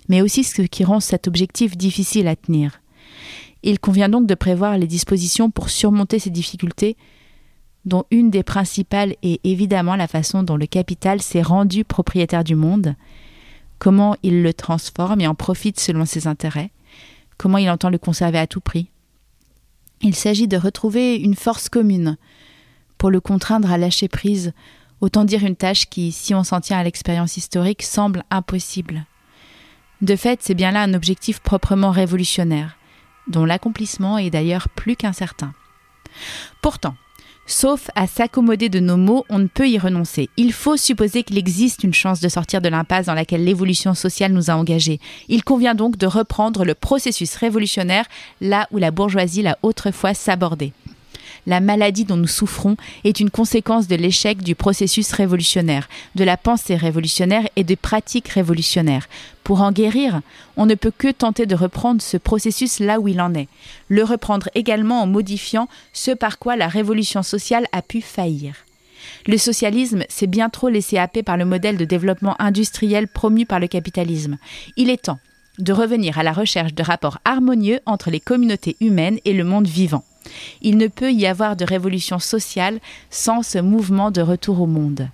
mais 0.09 0.23
aussi 0.23 0.45
ce 0.45 0.63
qui 0.63 0.85
rend 0.85 1.01
cet 1.01 1.27
objectif 1.27 1.77
difficile 1.77 2.29
à 2.29 2.37
tenir. 2.37 2.81
Il 3.65 3.81
convient 3.81 4.09
donc 4.09 4.27
de 4.27 4.35
prévoir 4.35 4.79
les 4.79 4.87
dispositions 4.87 5.51
pour 5.51 5.71
surmonter 5.71 6.19
ces 6.19 6.31
difficultés, 6.31 6.97
dont 7.85 8.05
une 8.11 8.31
des 8.31 8.43
principales 8.43 9.17
est 9.23 9.41
évidemment 9.45 9.97
la 9.97 10.07
façon 10.07 10.43
dont 10.43 10.57
le 10.57 10.67
capital 10.67 11.21
s'est 11.21 11.43
rendu 11.43 11.85
propriétaire 11.85 12.45
du 12.45 12.55
monde, 12.55 12.95
comment 13.79 14.17
il 14.23 14.43
le 14.43 14.55
transforme 14.55 15.21
et 15.21 15.27
en 15.27 15.35
profite 15.35 15.81
selon 15.81 16.05
ses 16.05 16.27
intérêts, 16.27 16.71
comment 17.37 17.59
il 17.59 17.71
entend 17.71 17.91
le 17.91 17.99
conserver 17.99 18.39
à 18.39 18.47
tout 18.47 18.61
prix. 18.61 18.91
Il 20.01 20.15
s'agit 20.15 20.49
de 20.49 20.57
retrouver 20.57 21.17
une 21.17 21.35
force 21.35 21.69
commune, 21.69 22.17
pour 22.99 23.11
le 23.11 23.21
contraindre 23.21 23.71
à 23.71 23.79
lâcher 23.79 24.09
prise, 24.09 24.53
autant 25.01 25.25
dire 25.25 25.45
une 25.45 25.57
tâche 25.57 25.87
qui, 25.87 26.13
si 26.13 26.35
on 26.35 26.45
s'en 26.45 26.61
tient 26.61 26.79
à 26.79 26.85
l'expérience 26.85 27.37
historique, 27.37 27.83
semble 27.83 28.25
impossible. 28.31 29.05
De 30.01 30.17
fait, 30.17 30.43
c'est 30.43 30.55
bien 30.55 30.71
là 30.71 30.83
un 30.83 30.95
objectif 30.95 31.41
proprement 31.41 31.91
révolutionnaire, 31.91 32.77
dont 33.29 33.45
l'accomplissement 33.45 34.19
est 34.19 34.31
d'ailleurs 34.31 34.69
plus 34.69 34.97
qu'incertain. 34.97 35.53
Pourtant, 36.63 36.95
Sauf 37.47 37.91
à 37.95 38.07
s'accommoder 38.07 38.71
de 38.71 38.81
nos 38.81 38.97
mots, 38.97 39.27
on 39.29 39.39
ne 39.39 39.47
peut 39.47 39.69
y 39.69 39.79
renoncer. 39.79 40.31
Il 40.37 40.53
faut 40.53 40.79
supposer 40.79 41.25
qu'il 41.25 41.37
existe 41.37 41.85
une 41.85 41.93
chance 41.93 42.21
de 42.21 42.29
sortir 42.29 42.63
de 42.63 42.69
l'impasse 42.69 43.07
dans 43.07 43.15
laquelle 43.15 43.45
l'évolution 43.45 43.95
sociale 43.95 44.33
nous 44.33 44.51
a 44.51 44.55
engagés. 44.55 44.99
Il 45.29 45.45
convient 45.45 45.75
donc 45.75 45.99
de 45.99 46.07
reprendre 46.07 46.65
le 46.65 46.75
processus 46.75 47.37
révolutionnaire 47.37 48.07
là 48.41 48.67
où 48.71 48.79
la 48.79 48.91
bourgeoisie 48.91 49.43
l'a 49.43 49.59
autrefois 49.63 50.15
sabordé 50.15 50.73
la 51.47 51.61
maladie 51.61 52.05
dont 52.05 52.17
nous 52.17 52.27
souffrons 52.27 52.77
est 53.05 53.21
une 53.21 53.31
conséquence 53.31 53.89
de 53.89 53.97
l'échec 53.97 54.43
du 54.43 54.55
processus 54.55 55.13
révolutionnaire, 55.13 55.89
de 56.15 56.25
la 56.25 56.37
pensée 56.37 56.77
révolutionnaire 56.77 57.47
et 57.57 57.65
des 57.65 57.77
pratiques 57.77 58.29
révolutionnaires. 58.29 59.09
Pour 59.43 59.61
en 59.61 59.73
guérir, 59.73 60.21
on 60.57 60.67
ne 60.67 60.75
peut 60.75 60.93
que 60.97 61.11
tenter 61.11 61.47
de 61.47 61.55
reprendre 61.55 62.01
ce 62.01 62.17
processus 62.17 62.81
là 62.81 62.99
où 63.01 63.09
il 63.09 63.21
en 63.21 63.35
est, 63.35 63.49
le 63.89 64.05
reprendre 64.05 64.49
également 64.55 65.03
en 65.03 65.07
modifiant 65.07 65.69
ce 65.93 66.11
par 66.11 66.39
quoi 66.39 66.57
la 66.57 66.69
révolution 66.69 67.23
sociale 67.23 67.67
a 67.73 67.83
pu 67.83 68.01
faillir. 68.01 68.55
Le 69.27 69.37
socialisme 69.37 70.05
s'est 70.09 70.27
bien 70.27 70.49
trop 70.49 70.69
laissé 70.69 70.97
happer 70.97 71.23
par 71.23 71.37
le 71.37 71.45
modèle 71.45 71.77
de 71.77 71.85
développement 71.85 72.41
industriel 72.41 73.07
promu 73.07 73.45
par 73.45 73.61
le 73.61 73.69
capitalisme. 73.69 74.39
Il 74.77 74.89
est 74.91 75.05
temps 75.05 75.19
de 75.59 75.73
revenir 75.73 76.19
à 76.19 76.23
la 76.23 76.33
recherche 76.33 76.75
de 76.75 76.83
rapports 76.83 77.19
harmonieux 77.25 77.81
entre 77.87 78.11
les 78.11 78.21
communautés 78.21 78.77
humaines 78.81 79.19
et 79.25 79.33
le 79.33 79.45
monde 79.45 79.67
vivant. 79.67 80.05
Il 80.63 80.77
ne 80.79 80.89
peut 80.89 81.13
y 81.13 81.27
avoir 81.27 81.57
de 81.57 81.65
révolution 81.65 82.19
sociale 82.19 82.81
sans 83.11 83.43
ce 83.43 83.59
mouvement 83.59 84.11
de 84.11 84.21
retour 84.21 84.61
au 84.61 84.67
monde. 84.67 85.09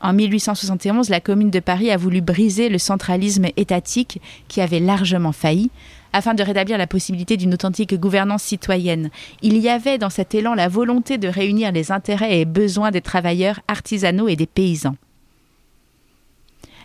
En 0.00 0.12
1871, 0.12 1.10
la 1.10 1.20
Commune 1.20 1.50
de 1.50 1.60
Paris 1.60 1.90
a 1.90 1.96
voulu 1.96 2.20
briser 2.20 2.68
le 2.68 2.78
centralisme 2.78 3.46
étatique 3.56 4.20
qui 4.48 4.60
avait 4.60 4.80
largement 4.80 5.32
failli, 5.32 5.70
afin 6.12 6.34
de 6.34 6.42
rétablir 6.42 6.78
la 6.78 6.86
possibilité 6.86 7.36
d'une 7.36 7.54
authentique 7.54 7.94
gouvernance 7.94 8.42
citoyenne. 8.42 9.10
Il 9.42 9.58
y 9.58 9.68
avait 9.68 9.98
dans 9.98 10.10
cet 10.10 10.34
élan 10.34 10.54
la 10.54 10.68
volonté 10.68 11.18
de 11.18 11.28
réunir 11.28 11.70
les 11.72 11.92
intérêts 11.92 12.40
et 12.40 12.44
besoins 12.44 12.90
des 12.90 13.02
travailleurs 13.02 13.60
artisanaux 13.68 14.28
et 14.28 14.36
des 14.36 14.46
paysans. 14.46 14.96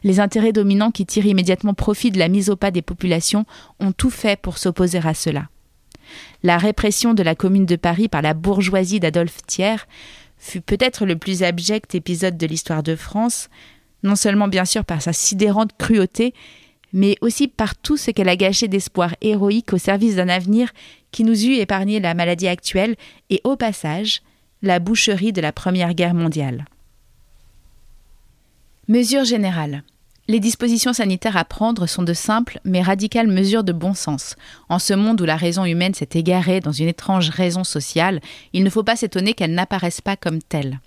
Les 0.03 0.20
intérêts 0.20 0.51
dominants 0.51 0.91
qui 0.91 1.05
tirent 1.05 1.25
immédiatement 1.25 1.74
profit 1.74 2.12
de 2.12 2.20
la 2.20 2.27
mise 2.27 2.50
au 2.50 2.58
pas 2.58 2.72
des 2.72 2.82
populations 2.82 3.46
ont 3.79 3.93
tout 3.93 4.10
fait 4.10 4.38
pour 4.38 4.58
s'opposer 4.58 5.00
à 5.03 5.13
cela. 5.13 5.48
La 6.43 6.57
répression 6.57 7.13
de 7.13 7.24
la 7.24 7.36
Commune 7.36 7.65
de 7.65 7.75
Paris 7.75 8.07
par 8.07 8.22
la 8.22 8.33
bourgeoisie 8.33 9.00
d'Adolphe 9.00 9.41
Thiers 9.48 9.88
fut 10.38 10.62
peut-être 10.62 11.05
le 11.05 11.17
plus 11.17 11.43
abject 11.43 11.95
épisode 11.95 12.38
de 12.38 12.45
l'histoire 12.48 12.83
de 12.83 12.95
France, 12.95 13.50
non 14.03 14.15
seulement 14.15 14.48
bien 14.48 14.65
sûr 14.65 14.83
par 14.83 15.01
sa 15.01 15.13
sidérante 15.13 15.72
cruauté, 15.77 16.33
mais 16.91 17.15
aussi 17.22 17.48
par 17.48 17.75
tout 17.75 17.98
ce 17.98 18.12
qu'elle 18.12 18.29
a 18.29 18.36
gâché 18.36 18.67
d'espoir 18.67 19.15
héroïque 19.22 19.74
au 19.74 19.77
service 19.77 20.15
d'un 20.15 20.29
avenir 20.29 20.69
qui 21.12 21.24
nous 21.24 21.45
eût 21.45 21.55
épargné 21.55 22.00
la 22.00 22.13
maladie 22.13 22.48
actuelle 22.48 22.95
et 23.29 23.41
au 23.43 23.55
passage 23.55 24.22
la 24.62 24.79
boucherie 24.79 25.33
de 25.33 25.41
la 25.41 25.51
Première 25.51 25.93
Guerre 25.93 26.13
mondiale. 26.13 26.65
Mesures 28.88 29.25
générales. 29.25 29.83
Les 30.29 30.39
dispositions 30.39 30.93
sanitaires 30.93 31.35
à 31.35 31.43
prendre 31.43 31.85
sont 31.85 32.01
de 32.01 32.13
simples 32.13 32.61
mais 32.63 32.81
radicales 32.81 33.27
mesures 33.27 33.65
de 33.65 33.73
bon 33.73 33.93
sens. 33.93 34.37
En 34.69 34.79
ce 34.79 34.93
monde 34.93 35.19
où 35.19 35.25
la 35.25 35.35
raison 35.35 35.65
humaine 35.65 35.93
s'est 35.93 36.09
égarée 36.13 36.61
dans 36.61 36.71
une 36.71 36.87
étrange 36.87 37.29
raison 37.29 37.65
sociale, 37.65 38.21
il 38.53 38.63
ne 38.63 38.69
faut 38.69 38.83
pas 38.83 38.95
s'étonner 38.95 39.33
qu'elles 39.33 39.53
n'apparaissent 39.53 39.99
pas 39.99 40.15
comme 40.15 40.41
telles. 40.41 40.79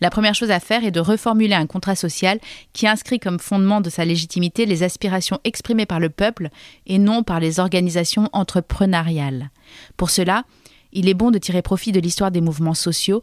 La 0.00 0.10
première 0.10 0.36
chose 0.36 0.52
à 0.52 0.60
faire 0.60 0.84
est 0.84 0.92
de 0.92 1.00
reformuler 1.00 1.54
un 1.54 1.66
contrat 1.66 1.96
social 1.96 2.38
qui 2.74 2.86
inscrit 2.86 3.18
comme 3.18 3.40
fondement 3.40 3.80
de 3.80 3.90
sa 3.90 4.04
légitimité 4.04 4.66
les 4.66 4.84
aspirations 4.84 5.40
exprimées 5.42 5.86
par 5.86 5.98
le 5.98 6.10
peuple 6.10 6.50
et 6.86 6.98
non 6.98 7.24
par 7.24 7.40
les 7.40 7.58
organisations 7.58 8.28
entrepreneuriales. 8.32 9.50
Pour 9.96 10.10
cela, 10.10 10.44
il 10.92 11.08
est 11.08 11.14
bon 11.14 11.30
de 11.30 11.38
tirer 11.38 11.62
profit 11.62 11.92
de 11.92 12.00
l'histoire 12.00 12.30
des 12.30 12.40
mouvements 12.40 12.74
sociaux, 12.74 13.20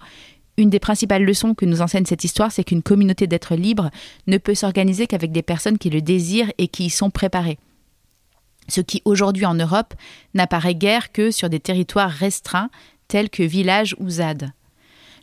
une 0.58 0.70
des 0.70 0.80
principales 0.80 1.24
leçons 1.24 1.56
que 1.56 1.66
nous 1.66 1.82
enseigne 1.82 2.06
cette 2.06 2.24
histoire, 2.24 2.52
c'est 2.52 2.64
qu'une 2.64 2.84
communauté 2.84 3.28
d'êtres 3.28 3.56
libres 3.56 3.90
ne 4.28 4.38
peut 4.38 4.56
s'organiser 4.56 5.08
qu'avec 5.08 5.32
des 5.32 5.42
personnes 5.42 5.78
qui 5.78 5.90
le 5.90 6.02
désirent 6.02 6.52
et 6.58 6.68
qui 6.68 6.86
y 6.86 6.90
sont 6.90 7.10
préparées. 7.10 7.58
Ce 8.70 8.82
qui 8.82 9.02
aujourd'hui 9.06 9.46
en 9.46 9.56
Europe 9.56 9.94
n'apparaît 10.34 10.76
guère 10.76 11.12
que 11.12 11.32
sur 11.32 11.50
des 11.50 11.60
territoires 11.60 12.12
restreints 12.12 12.70
tels 13.08 13.30
que 13.30 13.44
villages 13.44 13.96
ou 14.00 14.10
ZAD. 14.10 14.52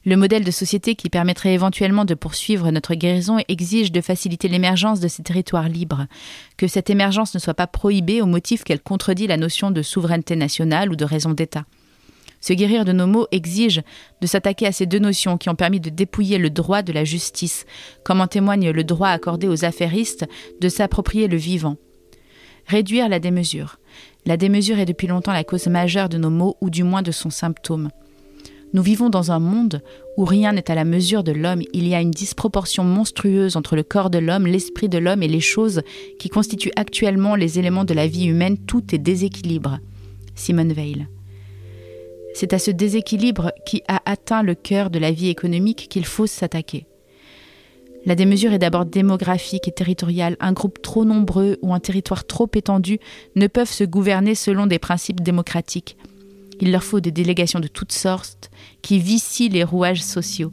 Le 0.07 0.17
modèle 0.17 0.45
de 0.45 0.51
société 0.51 0.95
qui 0.95 1.11
permettrait 1.11 1.53
éventuellement 1.53 2.07
de 2.07 2.15
poursuivre 2.15 2.71
notre 2.71 2.95
guérison 2.95 3.37
exige 3.49 3.93
de 3.93 4.01
faciliter 4.01 4.49
l'émergence 4.49 4.99
de 4.99 5.09
ces 5.09 5.23
territoires 5.23 5.69
libres, 5.69 6.07
que 6.57 6.69
cette 6.69 6.89
émergence 6.89 7.35
ne 7.35 7.39
soit 7.39 7.55
pas 7.55 7.67
prohibée 7.67 8.23
au 8.23 8.27
motif 8.27 8.65
qu'elle 8.65 8.81
contredit 8.81 9.27
la 9.27 9.37
notion 9.37 9.71
de 9.71 9.83
souveraineté 9.83 10.37
nationale 10.37 10.91
ou 10.91 10.97
de 10.97 11.05
raison 11.05 11.33
d'État. 11.33 11.67
Se 12.41 12.55
guérir 12.55 12.85
de 12.85 12.93
nos 12.93 13.07
maux 13.07 13.27
exige 13.33 13.83
de 14.21 14.27
s'attaquer 14.27 14.67
à 14.67 14.73
ces 14.73 14.87
deux 14.87 14.99
notions 14.99 15.37
qui 15.37 15.51
ont 15.51 15.55
permis 15.55 15.81
de 15.81 15.91
dépouiller 15.91 16.39
le 16.39 16.51
droit 16.51 16.83
de 16.83 16.93
la 16.93 17.05
justice, 17.05 17.67
comme 18.05 18.21
en 18.21 18.27
témoigne 18.27 18.71
le 18.71 18.85
droit 18.85 19.09
accordé 19.09 19.47
aux 19.47 19.65
affairistes 19.65 20.27
de 20.61 20.69
s'approprier 20.69 21.29
le 21.29 21.37
vivant. 21.37 21.77
Réduire 22.67 23.09
la 23.09 23.21
démesure. 23.21 23.79
La 24.27 24.37
démesure 24.37 24.79
est 24.79 24.87
depuis 24.87 25.07
longtemps 25.07 25.33
la 25.33 25.45
cause 25.45 25.67
majeure 25.67 26.09
de 26.09 26.19
nos 26.19 26.31
maux 26.31 26.57
ou 26.61 26.71
du 26.71 26.83
moins 26.83 27.03
de 27.03 27.11
son 27.11 27.31
symptôme. 27.31 27.91
Nous 28.73 28.83
vivons 28.83 29.11
dans 29.11 29.33
un 29.33 29.41
monde 29.41 29.83
où 30.17 30.25
rien 30.25 30.53
n'est 30.53 30.71
à 30.71 30.77
la 30.77 30.85
mesure 30.85 31.25
de 31.25 31.33
l'homme. 31.33 31.63
Il 31.73 31.89
y 31.89 31.95
a 31.95 32.01
une 32.01 32.13
disproportion 32.13 32.85
monstrueuse 32.85 33.57
entre 33.57 33.75
le 33.75 33.83
corps 33.83 34.11
de 34.11 34.19
l'homme, 34.19 34.47
l'esprit 34.47 34.89
de 34.89 34.99
l'homme 34.99 35.25
et 35.25 35.29
les 35.29 35.41
choses 35.41 35.83
qui 36.21 36.29
constituent 36.29 36.73
actuellement 36.77 37.35
les 37.35 37.59
éléments 37.59 37.85
de 37.85 37.95
la 37.95 38.07
vie 38.07 38.27
humaine. 38.27 38.59
Tout 38.59 38.95
est 38.95 38.99
déséquilibre. 38.99 39.81
Simone 40.37 40.73
Veil. 40.73 41.09
C'est 42.35 42.53
à 42.53 42.59
ce 42.59 42.71
déséquilibre 42.71 43.53
qui 43.67 43.83
a 43.89 44.01
atteint 44.05 44.43
le 44.43 44.55
cœur 44.55 44.91
de 44.91 44.99
la 44.99 45.11
vie 45.11 45.29
économique 45.29 45.89
qu'il 45.89 46.07
faut 46.07 46.27
s'attaquer. 46.27 46.87
La 48.07 48.15
démesure 48.15 48.53
est 48.53 48.59
d'abord 48.59 48.87
démographique 48.87 49.69
et 49.69 49.73
territoriale. 49.73 50.37
Un 50.41 50.53
groupe 50.53 50.81
trop 50.81 51.05
nombreux 51.05 51.59
ou 51.61 51.75
un 51.75 51.81
territoire 51.81 52.27
trop 52.27 52.49
étendu 52.55 52.99
ne 53.37 53.47
peuvent 53.47 53.71
se 53.71 53.85
gouverner 53.85 54.35
selon 54.35 54.67
des 54.67 54.79
principes 54.79 55.21
démocratiques. 55.21 55.97
Il 56.61 56.73
leur 56.73 56.83
faut 56.83 57.01
des 57.01 57.11
délégations 57.11 57.61
de 57.61 57.69
toutes 57.69 57.93
sortes 57.93 58.51
qui 58.81 58.99
vicient 58.99 59.51
les 59.51 59.65
rouages 59.65 60.03
sociaux. 60.03 60.53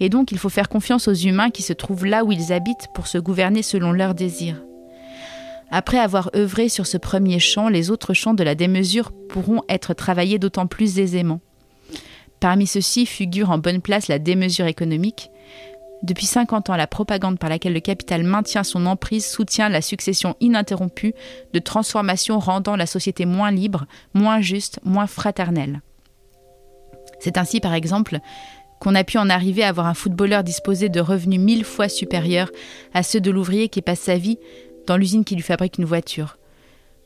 Et 0.00 0.08
donc 0.08 0.32
il 0.32 0.38
faut 0.38 0.48
faire 0.48 0.68
confiance 0.68 1.06
aux 1.06 1.14
humains 1.14 1.50
qui 1.50 1.62
se 1.62 1.72
trouvent 1.72 2.06
là 2.06 2.24
où 2.24 2.32
ils 2.32 2.52
habitent 2.52 2.88
pour 2.94 3.06
se 3.06 3.18
gouverner 3.18 3.62
selon 3.62 3.92
leurs 3.92 4.14
désirs. 4.14 4.60
Après 5.70 5.98
avoir 5.98 6.30
œuvré 6.34 6.68
sur 6.68 6.86
ce 6.86 6.96
premier 6.96 7.38
champ, 7.38 7.68
les 7.68 7.90
autres 7.90 8.12
champs 8.12 8.34
de 8.34 8.42
la 8.42 8.56
démesure 8.56 9.12
pourront 9.28 9.62
être 9.68 9.94
travaillés 9.94 10.38
d'autant 10.38 10.66
plus 10.66 10.98
aisément. 10.98 11.40
Parmi 12.40 12.66
ceux-ci 12.66 13.06
figure 13.06 13.50
en 13.50 13.58
bonne 13.58 13.80
place 13.80 14.08
la 14.08 14.18
démesure 14.18 14.66
économique. 14.66 15.30
Depuis 16.02 16.26
50 16.26 16.70
ans, 16.70 16.76
la 16.76 16.86
propagande 16.86 17.38
par 17.38 17.50
laquelle 17.50 17.74
le 17.74 17.80
capital 17.80 18.24
maintient 18.24 18.64
son 18.64 18.86
emprise 18.86 19.26
soutient 19.26 19.68
la 19.68 19.82
succession 19.82 20.34
ininterrompue 20.40 21.14
de 21.52 21.58
transformations 21.58 22.38
rendant 22.38 22.74
la 22.74 22.86
société 22.86 23.26
moins 23.26 23.50
libre, 23.50 23.86
moins 24.14 24.40
juste, 24.40 24.80
moins 24.82 25.06
fraternelle. 25.06 25.82
C'est 27.20 27.36
ainsi, 27.36 27.60
par 27.60 27.74
exemple, 27.74 28.18
qu'on 28.80 28.94
a 28.94 29.04
pu 29.04 29.18
en 29.18 29.28
arriver 29.28 29.62
à 29.62 29.72
voir 29.72 29.86
un 29.86 29.94
footballeur 29.94 30.42
disposer 30.42 30.88
de 30.88 31.00
revenus 31.00 31.38
mille 31.38 31.64
fois 31.64 31.90
supérieurs 31.90 32.50
à 32.94 33.02
ceux 33.02 33.20
de 33.20 33.30
l'ouvrier 33.30 33.68
qui 33.68 33.82
passe 33.82 34.00
sa 34.00 34.16
vie 34.16 34.38
dans 34.90 34.96
l'usine 34.96 35.24
qui 35.24 35.36
lui 35.36 35.42
fabrique 35.42 35.78
une 35.78 35.84
voiture. 35.84 36.36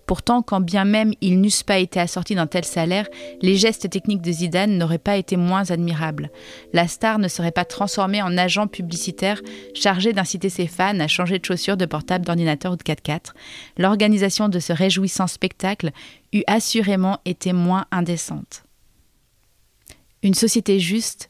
Pourtant, 0.06 0.40
quand 0.40 0.62
bien 0.62 0.86
même 0.86 1.12
ils 1.20 1.38
n'eussent 1.38 1.62
pas 1.62 1.76
été 1.76 2.00
assortis 2.00 2.34
d'un 2.34 2.46
tel 2.46 2.64
salaire, 2.64 3.06
les 3.42 3.56
gestes 3.56 3.90
techniques 3.90 4.22
de 4.22 4.32
Zidane 4.32 4.78
n'auraient 4.78 4.96
pas 4.96 5.18
été 5.18 5.36
moins 5.36 5.70
admirables. 5.70 6.30
La 6.72 6.88
star 6.88 7.18
ne 7.18 7.28
serait 7.28 7.52
pas 7.52 7.66
transformée 7.66 8.22
en 8.22 8.38
agent 8.38 8.68
publicitaire 8.68 9.42
chargé 9.74 10.14
d'inciter 10.14 10.48
ses 10.48 10.66
fans 10.66 10.98
à 10.98 11.08
changer 11.08 11.38
de 11.38 11.44
chaussures, 11.44 11.76
de 11.76 11.84
portable, 11.84 12.24
d'ordinateur 12.24 12.72
ou 12.72 12.76
de 12.76 12.82
4x4. 12.82 13.34
L'organisation 13.76 14.48
de 14.48 14.60
ce 14.60 14.72
réjouissant 14.72 15.26
spectacle 15.26 15.90
eût 16.32 16.44
assurément 16.46 17.18
été 17.26 17.52
moins 17.52 17.84
indécente. 17.90 18.62
Une 20.22 20.32
société 20.32 20.80
juste 20.80 21.28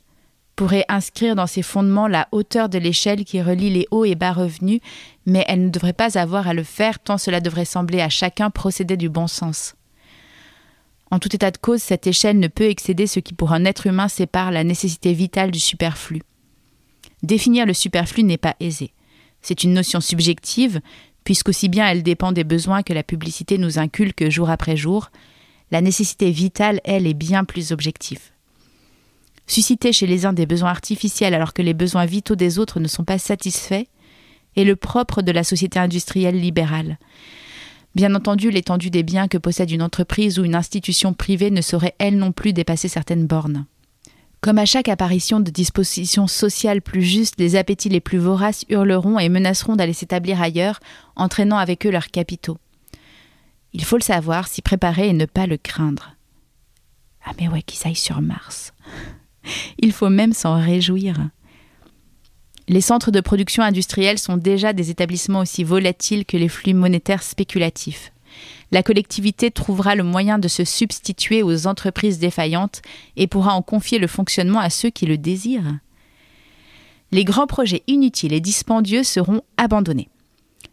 pourrait 0.57 0.85
inscrire 0.89 1.35
dans 1.35 1.47
ses 1.47 1.63
fondements 1.63 2.07
la 2.07 2.29
hauteur 2.33 2.69
de 2.69 2.79
l'échelle 2.79 3.25
qui 3.25 3.43
relie 3.43 3.71
les 3.71 3.87
hauts 3.91 4.05
et 4.05 4.15
bas 4.15 4.33
revenus, 4.33 4.81
mais 5.27 5.45
elle 5.49 5.65
ne 5.65 5.71
devrait 5.71 5.93
pas 5.93 6.19
avoir 6.19 6.49
à 6.49 6.55
le 6.55 6.63
faire 6.63 6.99
tant 6.99 7.19
cela 7.19 7.41
devrait 7.41 7.65
sembler 7.65 8.01
à 8.01 8.09
chacun 8.09 8.51
procéder 8.51 8.97
du 8.97 9.09
bon 9.09 9.27
sens. 9.27 9.75
En 11.11 11.19
tout 11.19 11.35
état 11.35 11.51
de 11.51 11.59
cause, 11.59 11.83
cette 11.83 12.07
échelle 12.07 12.39
ne 12.39 12.49
peut 12.49 12.69
excéder 12.69 13.07
ce 13.07 13.21
qui 13.21 13.35
pour 13.35 13.53
un 13.53 13.65
être 13.65 13.87
humain 13.87 14.09
sépare 14.09 14.51
la 14.51 14.65
nécessité 14.65 15.13
vitale 15.13 15.51
du 15.51 15.61
superflu. 15.61 16.23
Définir 17.23 17.67
le 17.67 17.75
superflu 17.75 18.23
n'est 18.23 18.37
pas 18.37 18.57
aisé. 18.61 18.93
C'est 19.41 19.65
une 19.65 19.75
notion 19.75 20.01
subjective, 20.01 20.81
puisqu'aussi 21.25 21.69
bien 21.69 21.87
elle 21.87 22.03
dépend 22.03 22.33
des 22.33 22.45
besoins 22.45 22.83
que 22.83 22.93
la 22.93 23.03
publicité 23.03 23.59
nous 23.59 23.79
inculque 23.79 24.29
jour 24.29 24.51
après 24.51 24.77
jour, 24.77 25.11
la 25.71 25.81
nécessité 25.81 26.31
vitale, 26.31 26.81
elle, 26.85 27.07
est 27.07 27.15
bien 27.15 27.45
plus 27.45 27.73
objective. 27.73 28.34
Susciter 29.47 29.93
chez 29.93 30.07
les 30.07 30.27
uns 30.27 30.33
des 30.33 30.47
besoins 30.47 30.71
artificiels 30.71 31.35
alors 31.35 31.53
que 31.53 31.63
les 31.63 31.75
besoins 31.75 32.07
vitaux 32.07 32.37
des 32.37 32.59
autres 32.59 32.81
ne 32.81 32.89
sont 32.89 33.05
pas 33.05 33.19
satisfaits 33.19 33.85
est 34.57 34.65
le 34.65 34.77
propre 34.77 35.23
de 35.23 35.33
la 35.33 35.45
société 35.45 35.79
industrielle 35.79 36.41
libérale. 36.41 36.99
Bien 37.95 38.15
entendu, 38.15 38.51
l'étendue 38.51 38.91
des 38.91 39.03
biens 39.03 39.29
que 39.29 39.39
possède 39.39 39.71
une 39.71 39.83
entreprise 39.83 40.39
ou 40.39 40.45
une 40.45 40.55
institution 40.55 41.13
privée 41.13 41.51
ne 41.51 41.61
saurait 41.61 41.95
elle 41.99 42.17
non 42.17 42.33
plus 42.33 42.53
dépasser 42.53 42.89
certaines 42.89 43.27
bornes. 43.27 43.67
Comme 44.41 44.59
à 44.59 44.67
chaque 44.67 44.89
apparition 44.89 45.41
de 45.41 45.51
dispositions 45.51 46.27
sociales 46.27 46.83
plus 46.83 47.03
justes, 47.03 47.39
les 47.39 47.57
appétits 47.57 47.89
les 47.89 48.01
plus 48.01 48.19
voraces 48.19 48.65
hurleront 48.69 49.19
et 49.19 49.29
menaceront 49.29 49.77
d'aller 49.77 49.93
s'établir 49.93 50.43
ailleurs, 50.43 50.81
entraînant 51.17 51.57
avec 51.57 51.87
eux 51.87 51.91
leurs 51.91 52.11
capitaux. 52.11 52.59
Il 53.73 53.85
faut 53.85 53.97
le 53.97 54.03
savoir, 54.03 54.49
s'y 54.49 54.61
préparer 54.61 55.09
et 55.09 55.15
ne 55.15 55.25
pas 55.25 55.47
le 55.47 55.57
craindre. 55.57 56.15
Ah 57.25 57.33
mais 57.41 57.49
ouais, 57.49 57.63
qu'ils 57.63 57.87
aillent 57.89 57.95
sur 57.95 58.21
Mars. 58.21 58.75
Il 59.79 59.93
faut 59.93 60.11
même 60.11 60.33
s'en 60.33 60.61
réjouir. 60.61 61.17
Les 62.67 62.81
centres 62.81 63.11
de 63.11 63.21
production 63.21 63.63
industrielle 63.63 64.19
sont 64.19 64.37
déjà 64.37 64.73
des 64.73 64.91
établissements 64.91 65.41
aussi 65.41 65.65
volatiles 65.65 66.25
que 66.25 66.37
les 66.37 66.49
flux 66.49 66.73
monétaires 66.73 67.23
spéculatifs. 67.23 68.13
La 68.73 68.83
collectivité 68.83 69.51
trouvera 69.51 69.95
le 69.95 70.03
moyen 70.03 70.39
de 70.39 70.49
se 70.49 70.65
substituer 70.65 71.43
aux 71.43 71.67
entreprises 71.67 72.19
défaillantes 72.19 72.83
et 73.17 73.27
pourra 73.27 73.55
en 73.55 73.63
confier 73.63 73.99
le 73.99 74.07
fonctionnement 74.07 74.61
à 74.61 74.71
ceux 74.71 74.91
qui 74.91 75.07
le 75.07 75.19
désirent. 75.19 75.79
Les 77.13 77.25
grands 77.25 77.47
projets 77.47 77.85
inutiles 77.87 78.33
et 78.33 78.41
dispendieux 78.41 79.05
seront 79.05 79.43
abandonnés. 79.57 80.09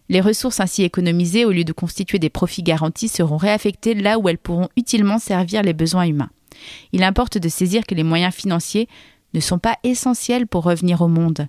Les 0.09 0.21
ressources 0.21 0.59
ainsi 0.59 0.83
économisées, 0.83 1.45
au 1.45 1.51
lieu 1.51 1.63
de 1.63 1.73
constituer 1.73 2.19
des 2.19 2.29
profits 2.29 2.63
garantis, 2.63 3.07
seront 3.07 3.37
réaffectées 3.37 3.93
là 3.93 4.17
où 4.17 4.27
elles 4.27 4.37
pourront 4.37 4.69
utilement 4.75 5.19
servir 5.19 5.61
les 5.61 5.73
besoins 5.73 6.05
humains. 6.05 6.31
Il 6.91 7.03
importe 7.03 7.37
de 7.37 7.49
saisir 7.49 7.85
que 7.85 7.95
les 7.95 8.03
moyens 8.03 8.33
financiers 8.33 8.87
ne 9.33 9.39
sont 9.39 9.59
pas 9.59 9.77
essentiels 9.83 10.47
pour 10.47 10.63
revenir 10.63 11.01
au 11.01 11.07
monde. 11.07 11.47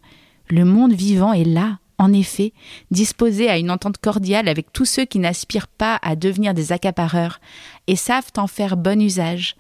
Le 0.49 0.65
monde 0.65 0.93
vivant 0.93 1.33
est 1.33 1.45
là, 1.45 1.79
en 1.99 2.13
effet, 2.13 2.53
disposé 2.91 3.49
à 3.49 3.59
une 3.59 3.71
entente 3.71 3.99
cordiale 3.99 4.49
avec 4.49 4.73
tous 4.73 4.85
ceux 4.85 5.05
qui 5.05 5.19
n'aspirent 5.19 5.69
pas 5.69 5.99
à 6.03 6.17
devenir 6.17 6.55
des 6.55 6.73
accapareurs 6.73 7.41
et 7.87 7.97
savent 7.97 8.33
en 8.37 8.47
faire 8.47 8.77
bon 8.77 9.01
usage. 9.01 9.57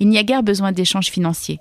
Il 0.00 0.08
n'y 0.08 0.18
a 0.18 0.22
guère 0.22 0.42
besoin 0.42 0.72
d'échanges 0.72 1.10
financiers. 1.10 1.60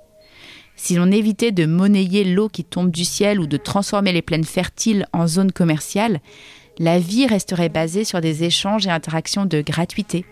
Si 0.76 0.96
l'on 0.96 1.12
évitait 1.12 1.52
de 1.52 1.66
monnayer 1.66 2.24
l'eau 2.24 2.50
qui 2.50 2.64
tombe 2.64 2.92
du 2.92 3.06
ciel 3.06 3.40
ou 3.40 3.48
de 3.48 3.58
transformer 3.58 4.14
les 4.14 4.22
plaines 4.22 4.44
fertiles 4.44 5.06
en 5.14 5.28
zones 5.28 5.52
commerciales, 5.52 6.22
la 6.80 7.00
vie 7.00 7.28
resterait 7.28 7.70
basée 7.70 8.04
sur 8.04 8.22
des 8.22 8.44
échanges 8.44 8.88
et 8.88 8.92
interactions 8.92 9.46
de 9.46 9.62
gratuité. 9.62 10.26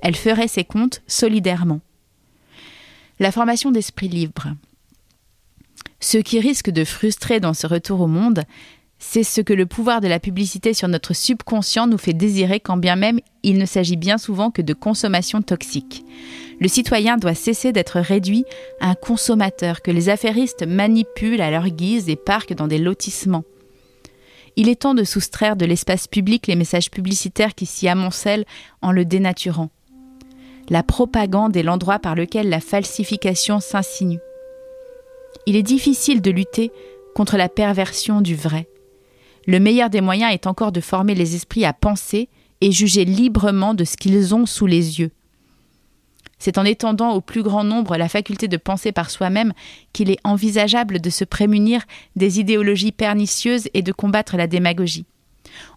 Elle 0.00 0.16
ferait 0.16 0.48
ses 0.48 0.64
comptes 0.64 1.02
solidairement. 1.06 1.80
La 3.24 3.32
formation 3.32 3.70
d'esprit 3.70 4.08
libre. 4.08 4.48
Ce 5.98 6.18
qui 6.18 6.40
risque 6.40 6.68
de 6.68 6.84
frustrer 6.84 7.40
dans 7.40 7.54
ce 7.54 7.66
retour 7.66 8.02
au 8.02 8.06
monde, 8.06 8.42
c'est 8.98 9.22
ce 9.22 9.40
que 9.40 9.54
le 9.54 9.64
pouvoir 9.64 10.02
de 10.02 10.08
la 10.08 10.20
publicité 10.20 10.74
sur 10.74 10.88
notre 10.88 11.14
subconscient 11.14 11.86
nous 11.86 11.96
fait 11.96 12.12
désirer 12.12 12.60
quand 12.60 12.76
bien 12.76 12.96
même 12.96 13.20
il 13.42 13.56
ne 13.56 13.64
s'agit 13.64 13.96
bien 13.96 14.18
souvent 14.18 14.50
que 14.50 14.60
de 14.60 14.74
consommation 14.74 15.40
toxique. 15.40 16.04
Le 16.60 16.68
citoyen 16.68 17.16
doit 17.16 17.34
cesser 17.34 17.72
d'être 17.72 17.98
réduit 17.98 18.44
à 18.82 18.90
un 18.90 18.94
consommateur 18.94 19.80
que 19.80 19.90
les 19.90 20.10
affairistes 20.10 20.66
manipulent 20.66 21.40
à 21.40 21.50
leur 21.50 21.70
guise 21.70 22.10
et 22.10 22.16
parquent 22.16 22.52
dans 22.52 22.68
des 22.68 22.76
lotissements. 22.76 23.44
Il 24.56 24.68
est 24.68 24.82
temps 24.82 24.92
de 24.92 25.02
soustraire 25.02 25.56
de 25.56 25.64
l'espace 25.64 26.08
public 26.08 26.46
les 26.46 26.56
messages 26.56 26.90
publicitaires 26.90 27.54
qui 27.54 27.64
s'y 27.64 27.88
amoncellent 27.88 28.44
en 28.82 28.92
le 28.92 29.06
dénaturant 29.06 29.70
la 30.68 30.82
propagande 30.82 31.56
est 31.56 31.62
l'endroit 31.62 31.98
par 31.98 32.14
lequel 32.14 32.48
la 32.48 32.60
falsification 32.60 33.60
s'insinue. 33.60 34.20
Il 35.46 35.56
est 35.56 35.62
difficile 35.62 36.22
de 36.22 36.30
lutter 36.30 36.72
contre 37.14 37.36
la 37.36 37.48
perversion 37.48 38.20
du 38.20 38.34
vrai. 38.34 38.68
Le 39.46 39.60
meilleur 39.60 39.90
des 39.90 40.00
moyens 40.00 40.32
est 40.32 40.46
encore 40.46 40.72
de 40.72 40.80
former 40.80 41.14
les 41.14 41.34
esprits 41.34 41.64
à 41.64 41.72
penser 41.72 42.28
et 42.60 42.72
juger 42.72 43.04
librement 43.04 43.74
de 43.74 43.84
ce 43.84 43.96
qu'ils 43.96 44.34
ont 44.34 44.46
sous 44.46 44.66
les 44.66 45.00
yeux. 45.00 45.10
C'est 46.38 46.58
en 46.58 46.64
étendant 46.64 47.12
au 47.12 47.20
plus 47.20 47.42
grand 47.42 47.64
nombre 47.64 47.96
la 47.96 48.08
faculté 48.08 48.48
de 48.48 48.56
penser 48.56 48.92
par 48.92 49.10
soi-même 49.10 49.52
qu'il 49.92 50.10
est 50.10 50.18
envisageable 50.24 51.00
de 51.00 51.10
se 51.10 51.24
prémunir 51.24 51.82
des 52.16 52.40
idéologies 52.40 52.92
pernicieuses 52.92 53.68
et 53.74 53.82
de 53.82 53.92
combattre 53.92 54.36
la 54.36 54.46
démagogie. 54.46 55.06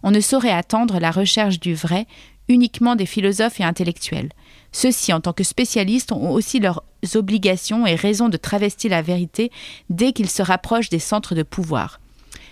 On 0.02 0.10
ne 0.10 0.20
saurait 0.20 0.50
attendre 0.50 0.98
la 0.98 1.10
recherche 1.10 1.60
du 1.60 1.74
vrai 1.74 2.06
uniquement 2.48 2.96
des 2.96 3.06
philosophes 3.06 3.60
et 3.60 3.64
intellectuels. 3.64 4.30
Ceux-ci, 4.72 5.12
en 5.12 5.20
tant 5.20 5.32
que 5.32 5.44
spécialistes, 5.44 6.12
ont 6.12 6.30
aussi 6.30 6.60
leurs 6.60 6.82
obligations 7.14 7.86
et 7.86 7.94
raisons 7.94 8.28
de 8.28 8.36
travestir 8.36 8.90
la 8.90 9.02
vérité 9.02 9.50
dès 9.90 10.12
qu'ils 10.12 10.30
se 10.30 10.42
rapprochent 10.42 10.90
des 10.90 10.98
centres 10.98 11.34
de 11.34 11.42
pouvoir. 11.42 12.00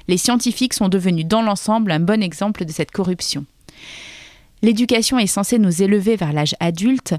Les 0.09 0.17
scientifiques 0.17 0.75
sont 0.75 0.89
devenus 0.89 1.27
dans 1.27 1.43
l'ensemble 1.43 1.91
un 1.91 2.01
bon 2.01 2.23
exemple 2.23 2.65
de 2.65 2.73
cette 2.73 2.93
corruption. 2.93 3.45
L'éducation 4.63 5.19
est 5.19 5.27
censée 5.27 5.59
nous 5.59 5.83
élever 5.83 6.17
vers 6.17 6.33
l'âge 6.33 6.55
adulte, 6.61 7.15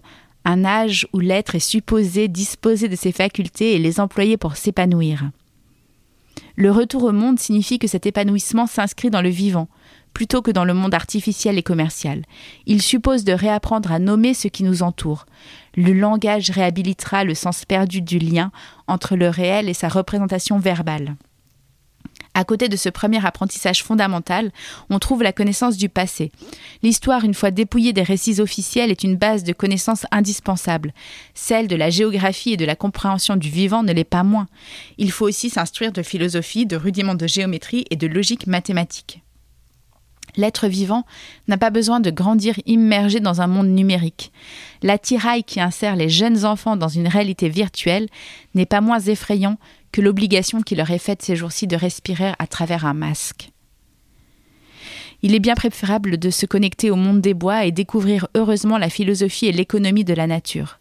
un 0.46 0.66
âge 0.66 1.08
où 1.13 1.20
l'être 1.20 1.56
est 1.56 1.60
supposé 1.60 2.28
disposer 2.28 2.88
de 2.88 2.96
ses 2.96 3.12
facultés 3.12 3.74
et 3.74 3.80
les 3.80 4.00
employer 4.00 4.38
pour 4.38 4.56
s'épanouir. 4.56 5.30
Le 6.56 6.72
retour 6.72 7.04
au 7.04 7.12
monde 7.12 7.40
signifie 7.40 7.78
que 7.78 7.88
cet 7.88 8.06
épanouissement 8.06 8.66
s'inscrit 8.66 9.10
dans 9.10 9.22
le 9.22 9.30
vivant, 9.30 9.68
plutôt 10.17 10.41
que 10.41 10.49
dans 10.49 10.65
le 10.65 10.73
monde 10.73 10.95
artificiel 10.95 11.60
et 11.60 11.62
commercial. 11.62 12.23
Il 12.65 12.82
suppose 12.82 13.23
de 13.23 13.34
réapprendre 13.34 13.91
à 13.91 13.99
nommer 13.99 14.34
ce 14.34 14.47
qui 14.47 14.63
nous 14.63 14.82
entoure. 14.82 15.27
Le 15.75 15.93
langage 15.93 16.49
réhabilitera 16.49 17.23
le 17.23 17.36
sens 17.36 17.65
perdu 17.65 18.01
du 18.01 18.17
lien 18.17 18.51
entre 18.88 19.15
le 19.15 19.30
réel 19.30 19.69
et 19.69 19.75
sa 19.75 19.89
représentation 19.89 20.58
verbale. 20.58 21.17
À 22.34 22.43
côté 22.45 22.67
de 22.67 22.75
ce 22.75 22.89
premier 22.89 23.23
apprentissage 23.23 23.84
fondamental, 23.84 24.51
on 24.89 24.97
trouve 24.97 25.21
la 25.21 25.34
connaissance 25.34 25.77
du 25.77 25.88
passé. 25.88 26.32
L'histoire, 26.82 27.23
une 27.23 27.36
fois 27.36 27.51
dépouillée 27.51 27.93
des 27.93 28.01
récits 28.01 28.41
officiels, 28.41 28.89
est 28.89 29.03
une 29.03 29.17
base 29.17 29.43
de 29.43 29.53
connaissances 29.53 30.08
indispensable. 30.10 30.95
Celle 31.36 31.67
de 31.67 31.75
la 31.75 31.91
géographie 31.91 32.53
et 32.53 32.58
de 32.58 32.65
la 32.65 32.75
compréhension 32.75 33.36
du 33.36 33.51
vivant 33.51 33.84
ne 33.84 33.93
l'est 33.93 34.03
pas 34.03 34.23
moins. 34.23 34.47
Il 34.97 35.12
faut 35.12 35.27
aussi 35.27 35.51
s'instruire 35.51 35.91
de 35.91 36.01
philosophie, 36.01 36.65
de 36.65 36.75
rudiments 36.75 37.13
de 37.13 37.27
géométrie 37.27 37.86
et 37.91 37.95
de 37.95 38.08
logique 38.08 38.47
mathématique. 38.47 39.21
L'être 40.38 40.67
vivant 40.67 41.04
n'a 41.47 41.58
pas 41.58 41.71
besoin 41.71 42.00
de 42.00 42.12
grandir 42.12 42.56
immergé 42.67 43.19
dans 43.19 43.41
un 43.41 43.47
monde 43.47 43.69
numérique. 43.69 44.32
L'attirail 44.84 45.43
qui 45.43 45.60
insère 45.60 45.95
les 45.95 46.10
jeunes 46.10 46.45
enfants 46.45 46.78
dans 46.78 46.88
une 46.88 47.08
réalité 47.08 47.50
virtuelle 47.50 48.08
n'est 48.54 48.67
pas 48.67 48.82
moins 48.82 49.00
effrayant 49.00 49.58
que 49.91 50.02
l'obligation 50.02 50.62
qui 50.62 50.76
leur 50.76 50.91
est 50.91 51.00
faite 51.00 51.23
ces 51.23 51.36
jours-ci 51.36 51.65
de 51.65 51.76
respirer 51.76 52.34
à 52.38 52.45
travers 52.45 52.86
un 52.86 52.93
masque. 52.93 53.50
Il 55.23 55.34
est 55.34 55.39
bien 55.39 55.56
préférable 55.56 56.17
de 56.17 56.30
se 56.30 56.45
connecter 56.45 56.91
au 56.91 56.95
monde 56.95 57.21
des 57.21 57.34
bois 57.34 57.65
et 57.65 57.71
découvrir 57.71 58.28
heureusement 58.36 58.78
la 58.78 58.89
philosophie 58.89 59.47
et 59.47 59.52
l'économie 59.52 60.06
de 60.06 60.13
la 60.13 60.28
nature. 60.28 60.80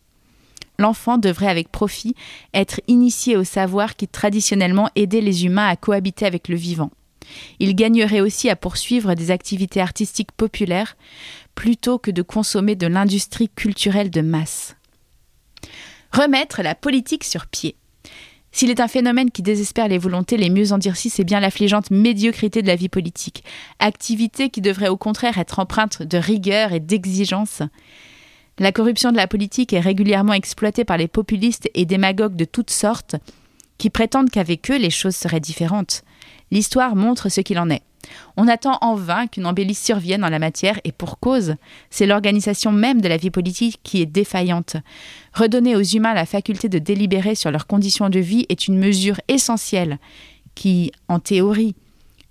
L'enfant 0.79 1.17
devrait 1.17 1.49
avec 1.49 1.73
profit 1.73 2.15
être 2.53 2.83
initié 2.87 3.39
au 3.39 3.45
savoir 3.45 3.97
qui 3.97 4.07
traditionnellement 4.07 4.91
aidait 4.95 5.23
les 5.23 5.47
humains 5.47 5.67
à 5.67 5.77
cohabiter 5.77 6.27
avec 6.27 6.49
le 6.49 6.57
vivant. 6.57 6.91
Il 7.59 7.75
gagnerait 7.75 8.21
aussi 8.21 8.49
à 8.49 8.57
poursuivre 8.57 9.15
des 9.15 9.31
activités 9.31 9.81
artistiques 9.81 10.33
populaires 10.33 10.97
plutôt 11.55 11.99
que 11.99 12.11
de 12.11 12.23
consommer 12.23 12.77
de 12.77 12.87
l'industrie 12.87 13.49
culturelle 13.49 14.11
de 14.11 14.21
masse. 14.21 14.77
Remettre 16.13 16.63
la 16.63 16.75
politique 16.75 17.25
sur 17.25 17.47
pied. 17.47 17.77
S'il 18.53 18.71
est 18.71 18.81
un 18.81 18.89
phénomène 18.89 19.31
qui 19.31 19.43
désespère 19.43 19.89
les 19.89 19.99
volontés 19.99 20.39
les 20.39 20.49
mieux 20.49 20.73
endurcies, 20.73 21.11
c'est 21.11 21.25
bien 21.25 21.41
l'affligeante 21.41 21.91
médiocrité 21.91 22.63
de 22.63 22.67
la 22.67 22.77
vie 22.77 22.89
politique, 22.89 23.45
activité 23.81 24.49
qui 24.49 24.63
devrait 24.63 24.89
au 24.89 24.97
contraire 24.97 25.37
être 25.37 25.59
empreinte 25.59 26.03
de 26.03 26.17
rigueur 26.17 26.73
et 26.73 26.81
d'exigence. 26.81 27.61
La 28.59 28.73
corruption 28.73 29.13
de 29.13 29.19
la 29.19 29.27
politique 29.27 29.75
est 29.75 29.81
régulièrement 29.81 30.33
exploitée 30.33 30.87
par 30.87 30.97
les 30.97 31.09
populistes 31.09 31.69
et 31.75 31.85
démagogues 31.85 32.37
de 32.37 32.47
toutes 32.47 32.71
sortes, 32.71 33.17
qui 33.77 33.91
prétendent 33.91 34.31
qu'avec 34.31 34.71
eux 34.71 34.79
les 34.79 34.89
choses 34.89 35.17
seraient 35.17 35.41
différentes. 35.41 36.03
L'histoire 36.51 36.97
montre 36.97 37.29
ce 37.29 37.41
qu'il 37.41 37.59
en 37.59 37.71
est. 37.71 37.83
On 38.37 38.49
attend 38.49 38.79
en 38.83 38.95
vain 38.95 39.27
qu'une 39.27 39.47
embellie 39.47 39.75
survienne 39.75 40.25
en 40.25 40.29
la 40.29 40.39
matière, 40.39 40.79
et 40.85 40.93
pour 40.93 41.19
cause, 41.19 41.57
c'est 41.91 42.07
l'organisation 42.07 42.73
même 42.73 43.01
de 43.01 43.09
la 43.09 43.17
vie 43.17 43.31
politique 43.31 43.81
qui 43.83 44.01
est 44.01 44.07
défaillante. 44.07 44.77
Redonner 45.33 45.77
aux 45.77 45.83
humains 45.83 46.15
la 46.15 46.27
faculté 46.27 46.69
de 46.69 46.79
délibérer 46.79 47.35
sur 47.35 47.51
leurs 47.51 47.67
conditions 47.67 48.09
de 48.09 48.21
vie 48.21 48.47
est 48.49 48.69
une 48.69 48.79
mesure 48.79 49.21
essentielle, 49.29 49.99
qui, 50.55 50.93
en 51.09 51.19
théorie, 51.19 51.75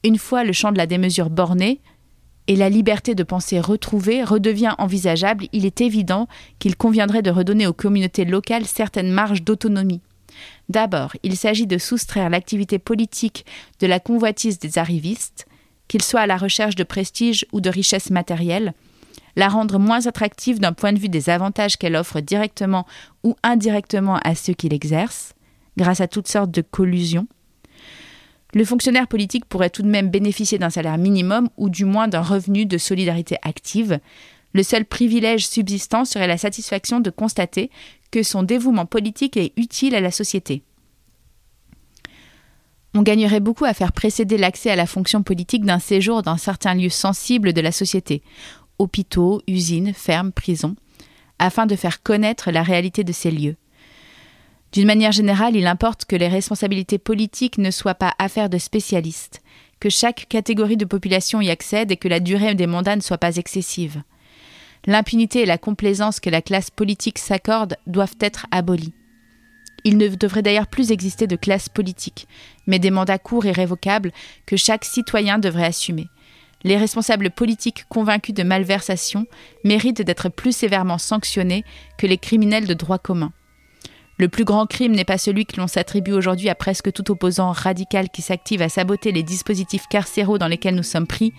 une 0.04 0.18
fois 0.18 0.44
le 0.44 0.54
champ 0.54 0.72
de 0.72 0.78
la 0.78 0.88
démesure 0.88 1.30
borné, 1.30 1.82
et 2.48 2.56
la 2.56 2.70
liberté 2.70 3.16
de 3.16 3.24
penser 3.24 3.60
retrouvée 3.60 4.24
redevient 4.24 4.76
envisageable, 4.78 5.48
il 5.52 5.66
est 5.66 5.82
évident 5.82 6.28
qu'il 6.60 6.76
conviendrait 6.76 7.24
de 7.24 7.32
redonner 7.32 7.66
aux 7.66 7.74
communautés 7.74 8.26
locales 8.26 8.66
certaines 8.66 9.12
marges 9.12 9.42
d'autonomie. 9.42 10.02
D'abord, 10.70 11.14
il 11.24 11.38
s'agit 11.38 11.68
de 11.68 11.78
soustraire 11.78 12.30
l'activité 12.30 12.80
politique 12.80 13.46
de 13.80 13.88
la 13.88 14.00
convoitise 14.00 14.60
des 14.60 14.78
arrivistes, 14.78 15.46
qu'ils 15.88 16.02
soient 16.02 16.22
à 16.22 16.28
la 16.28 16.38
recherche 16.38 16.76
de 16.76 16.84
prestige 16.84 17.46
ou 17.52 17.62
de 17.62 17.70
richesse 17.70 18.10
matérielle, 18.10 18.74
la 19.36 19.50
rendre 19.50 19.80
moins 19.80 20.08
attractive 20.08 20.60
d'un 20.60 20.74
point 20.74 20.94
de 20.94 21.00
vue 21.00 21.10
des 21.10 21.30
avantages 21.30 21.78
qu'elle 21.78 21.96
offre 21.96 22.22
directement 22.22 22.86
ou 23.24 23.36
indirectement 23.44 24.18
à 24.24 24.34
ceux 24.34 24.54
qui 24.54 24.70
l'exercent, 24.70 25.34
grâce 25.78 26.02
à 26.02 26.08
toutes 26.08 26.28
sortes 26.28 26.52
de 26.52 26.62
collusions. 26.62 27.28
Le 28.54 28.64
fonctionnaire 28.64 29.08
politique 29.08 29.46
pourrait 29.46 29.70
tout 29.70 29.82
de 29.82 29.90
même 29.90 30.10
bénéficier 30.10 30.58
d'un 30.58 30.70
salaire 30.70 30.98
minimum 30.98 31.50
ou 31.58 31.70
du 31.70 31.84
moins 31.84 32.08
d'un 32.08 32.22
revenu 32.22 32.66
de 32.66 32.78
solidarité 32.78 33.38
active. 33.42 34.00
Le 34.56 34.64
seul 34.64 34.86
privilège 34.86 35.46
subsistant 35.46 36.06
serait 36.06 36.28
la 36.28 36.38
satisfaction 36.38 37.02
de 37.02 37.10
constater 37.10 37.70
que 38.10 38.24
son 38.24 38.42
dévouement 38.42 38.86
politique 38.86 39.36
est 39.36 39.52
utile 39.58 39.96
à 39.96 40.00
la 40.00 40.12
société. 40.12 40.64
On 42.94 43.02
gagnerait 43.02 43.42
beaucoup 43.42 43.66
à 43.66 43.74
faire 43.74 43.92
précéder 43.92 44.38
l'accès 44.38 44.72
à 44.72 44.78
la 44.78 44.86
fonction 44.86 45.24
politique 45.24 45.66
d'un 45.66 45.80
séjour 45.80 46.22
dans 46.22 46.38
certains 46.38 46.74
lieux 46.74 46.88
sensibles 46.88 47.52
de 47.52 47.60
la 47.60 47.74
société, 47.74 48.22
hôpitaux, 48.80 49.42
usines, 49.46 49.94
fermes, 49.94 50.32
prisons, 50.32 50.78
afin 51.38 51.66
de 51.66 51.76
faire 51.76 52.02
connaître 52.02 52.50
la 52.50 52.64
réalité 52.64 53.04
de 53.04 53.12
ces 53.12 53.32
lieux. 53.32 53.58
D'une 54.72 54.88
manière 54.88 55.12
générale, 55.12 55.58
il 55.58 55.68
importe 55.68 56.06
que 56.06 56.16
les 56.16 56.30
responsabilités 56.30 56.98
politiques 56.98 57.58
ne 57.58 57.72
soient 57.72 57.94
pas 57.94 58.14
affaires 58.20 58.50
de 58.50 58.58
spécialistes, 58.58 59.42
que 59.82 59.90
chaque 59.90 60.28
catégorie 60.30 60.78
de 60.78 60.86
population 60.86 61.42
y 61.42 61.50
accède 61.50 61.92
et 61.92 61.98
que 61.98 62.08
la 62.08 62.22
durée 62.22 62.56
des 62.56 62.68
mandats 62.68 62.96
ne 62.96 63.02
soit 63.02 63.18
pas 63.18 63.36
excessive. 63.36 64.02
L'impunité 64.88 65.42
et 65.42 65.46
la 65.46 65.58
complaisance 65.58 66.20
que 66.20 66.30
la 66.30 66.42
classe 66.42 66.70
politique 66.70 67.18
s'accorde 67.18 67.78
doivent 67.88 68.18
être 68.20 68.46
abolies. 68.52 68.94
Il 69.84 69.98
ne 69.98 70.08
devrait 70.08 70.42
d'ailleurs 70.42 70.68
plus 70.68 70.92
exister 70.92 71.28
de 71.28 71.36
classe 71.36 71.70
politique, 71.70 72.28
mais 72.68 72.80
des 72.80 72.92
mandats 72.92 73.20
courts 73.20 73.46
et 73.46 73.52
révocables 73.52 74.12
que 74.46 74.58
chaque 74.58 74.86
citoyen 74.86 75.38
devrait 75.38 75.66
assumer. 75.66 76.08
Les 76.64 76.78
responsables 76.78 77.30
politiques 77.30 77.86
convaincus 77.90 78.34
de 78.34 78.42
malversation 78.42 79.28
méritent 79.64 80.02
d'être 80.02 80.30
plus 80.30 80.56
sévèrement 80.56 80.98
sanctionnés 80.98 81.64
que 81.98 82.08
les 82.08 82.18
criminels 82.18 82.66
de 82.66 82.74
droit 82.74 82.98
commun. 82.98 83.32
Le 84.18 84.30
plus 84.30 84.46
grand 84.46 84.66
crime 84.66 84.94
n'est 84.94 85.04
pas 85.04 85.18
celui 85.18 85.46
que 85.46 85.60
l'on 85.60 85.68
s'attribue 85.68 86.14
aujourd'hui 86.14 86.48
à 86.48 86.56
presque 86.56 86.94
tout 86.94 87.12
opposant 87.12 87.52
radical 87.52 88.10
qui 88.10 88.22
s'active 88.22 88.62
à 88.62 88.70
saboter 88.70 89.12
les 89.12 89.24
dispositifs 89.24 89.88
carcéraux 89.90 90.38
dans 90.38 90.48
lesquels 90.48 90.76
nous 90.76 90.84
sommes 90.84 91.08
pris, 91.08 91.34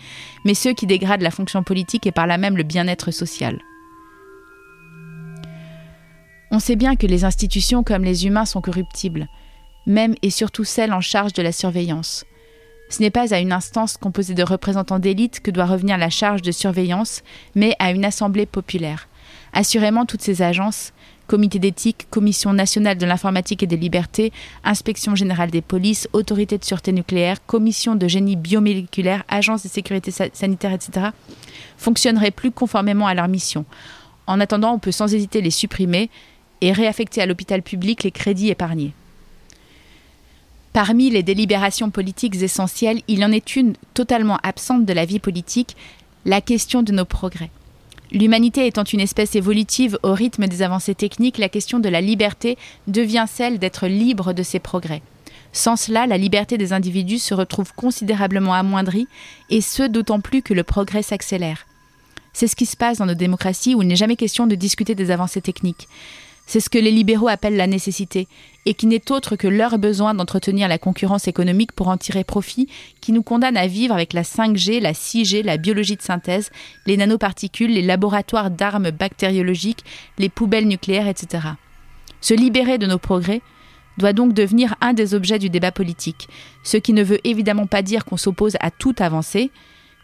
mais 0.45 0.53
ceux 0.53 0.75
qui 0.75 0.87
dégradent 0.87 1.23
la 1.23 1.31
fonction 1.31 1.63
politique 1.63 2.07
et 2.07 2.13
par 2.13 2.27
là 2.27 2.37
même 2.37 2.57
le 2.57 2.65
bien-être 2.65 3.11
social. 3.11 3.59
On 6.51 6.59
sait 6.59 6.77
bien 6.77 6.97
que 6.97 7.07
les 7.07 7.25
institutions 7.25 7.83
comme 7.83 8.05
les 8.05 8.27
humains 8.27 8.45
sont 8.45 8.61
corruptibles, 8.61 9.27
même 9.87 10.15
et 10.21 10.31
surtout 10.31 10.65
celles 10.65 10.93
en 10.93 11.01
charge 11.01 11.33
de 11.33 11.43
la 11.43 11.53
surveillance. 11.53 12.27
Ce 12.91 13.03
n'est 13.03 13.11
pas 13.11 13.35
à 13.35 13.39
une 13.41 13.53
instance 13.53 13.97
composée 13.97 14.35
de 14.35 14.43
représentants 14.43 14.99
d'élite 14.99 15.41
que 15.41 15.51
doit 15.51 15.65
revenir 15.65 15.99
la 15.99 16.11
charge 16.11 16.43
de 16.43 16.53
surveillance, 16.53 17.23
mais 17.55 17.75
à 17.79 17.91
une 17.91 18.05
assemblée 18.05 18.47
populaire. 18.47 19.09
Assurément, 19.57 20.05
toutes 20.05 20.21
ces 20.21 20.43
agences, 20.43 20.93
Comité 21.29 21.59
d'éthique, 21.59 22.07
Commission 22.11 22.53
nationale 22.53 22.99
de 22.99 23.07
l'informatique 23.07 23.63
et 23.63 23.67
des 23.67 23.79
libertés, 23.79 24.31
Inspection 24.65 25.15
générale 25.15 25.51
des 25.51 25.63
polices, 25.63 26.11
Autorité 26.13 26.59
de 26.59 26.65
sûreté 26.65 26.93
nucléaire, 26.93 27.45
Commission 27.47 27.95
de 27.95 28.07
génie 28.07 28.37
biomoléculaire, 28.37 29.25
Agence 29.29 29.63
de 29.63 29.69
sécurité 29.69 30.11
sanitaire, 30.11 30.75
etc., 30.75 31.07
fonctionneraient 31.79 32.33
plus 32.33 32.51
conformément 32.51 33.07
à 33.07 33.15
leur 33.15 33.29
mission. 33.29 33.65
En 34.27 34.41
attendant, 34.41 34.75
on 34.75 34.79
peut 34.79 34.93
sans 34.93 35.15
hésiter 35.15 35.41
les 35.41 35.51
supprimer 35.51 36.11
et 36.61 36.73
réaffecter 36.73 37.23
à 37.23 37.27
l'hôpital 37.27 37.63
public 37.63 38.05
les 38.05 38.11
crédits 38.11 38.51
épargnés. 38.51 38.93
Parmi 40.75 41.09
les 41.09 41.23
délibérations 41.23 41.89
politiques 41.89 42.43
essentielles, 42.43 43.01
il 43.09 43.25
en 43.25 43.33
est 43.33 43.57
une 43.57 43.73
totalement 43.95 44.39
absente 44.43 44.85
de 44.85 44.93
la 44.93 45.07
vie 45.07 45.19
politique, 45.19 45.77
la 46.27 46.43
question 46.43 46.83
de 46.83 46.93
nos 46.93 47.07
progrès. 47.07 47.51
L'humanité 48.13 48.67
étant 48.67 48.85
une 48.85 49.01
espèce 49.01 49.35
évolutive 49.35 49.99
au 50.03 50.13
rythme 50.13 50.47
des 50.47 50.63
avancées 50.63 50.95
techniques, 50.95 51.39
la 51.39 51.49
question 51.49 51.81
de 51.81 51.89
la 51.89 52.01
liberté 52.01 52.57
devient 52.87 53.27
celle 53.29 53.59
d'être 53.59 53.87
libre 53.87 54.33
de 54.33 54.43
ses 54.43 54.61
progrès. 54.61 55.03
Sans 55.53 55.77
cela, 55.77 56.07
la 56.07 56.19
liberté 56.19 56.59
des 56.59 56.73
individus 56.73 57.19
se 57.19 57.35
retrouve 57.35 57.73
considérablement 57.75 58.55
amoindrie, 58.55 59.09
et 59.51 59.61
ce 59.61 59.83
d'autant 59.83 60.21
plus 60.21 60.43
que 60.43 60.55
le 60.55 60.63
progrès 60.63 61.03
s'accélère. 61.03 61.67
C'est 62.33 62.47
ce 62.47 62.57
qui 62.57 62.67
se 62.67 62.77
passe 62.77 62.99
dans 62.99 63.07
nos 63.07 63.15
démocraties 63.15 63.75
où 63.75 63.83
il 63.83 63.89
n'est 63.89 63.97
jamais 63.97 64.17
question 64.17 64.47
de 64.47 64.55
discuter 64.55 64.95
des 64.95 65.11
avancées 65.11 65.41
techniques. 65.41 65.89
C'est 66.47 66.61
ce 66.61 66.71
que 66.71 66.79
les 66.79 66.93
libéraux 66.93 67.29
appellent 67.29 67.57
la 67.57 67.67
nécessité, 67.67 68.29
et 68.67 68.75
qui 68.75 68.87
n'est 68.87 69.11
autre 69.11 69.37
que 69.37 69.49
leur 69.49 69.79
besoin 69.79 70.15
d'entretenir 70.15 70.69
la 70.69 70.79
concurrence 70.79 71.27
économique 71.27 71.73
pour 71.73 71.89
en 71.89 71.97
tirer 71.97 72.23
profit, 72.25 72.69
qui 73.01 73.13
nous 73.13 73.25
condamne 73.25 73.57
à 73.57 73.67
vivre 73.67 73.95
avec 73.95 74.13
la 74.13 74.23
5G, 74.23 74.81
la 74.81 74.93
6G, 74.93 75.43
la 75.43 75.57
biologie 75.57 75.97
de 75.97 76.03
synthèse, 76.03 76.51
les 76.87 76.97
nanoparticules, 76.97 77.73
les 77.73 77.83
laboratoires 77.83 78.51
d'armes 78.51 78.91
bactériologiques, 78.91 79.85
les 80.19 80.29
poubelles 80.29 80.69
nucléaires, 80.69 81.09
etc. 81.09 81.49
Se 82.21 82.35
libérer 82.35 82.79
de 82.79 82.87
nos 82.87 82.99
progrès 82.99 83.43
doit 83.99 84.13
donc 84.13 84.33
devenir 84.33 84.75
un 84.81 84.93
des 84.93 85.15
objets 85.15 85.39
du 85.39 85.51
débat 85.51 85.73
politique, 85.73 86.29
ce 86.63 86.77
qui 86.77 86.93
ne 86.93 87.03
veut 87.03 87.21
évidemment 87.25 87.67
pas 87.67 87.83
dire 87.83 88.05
qu'on 88.05 88.17
s'oppose 88.17 88.57
à 88.61 88.71
toute 88.71 89.01
avancée, 89.01 89.51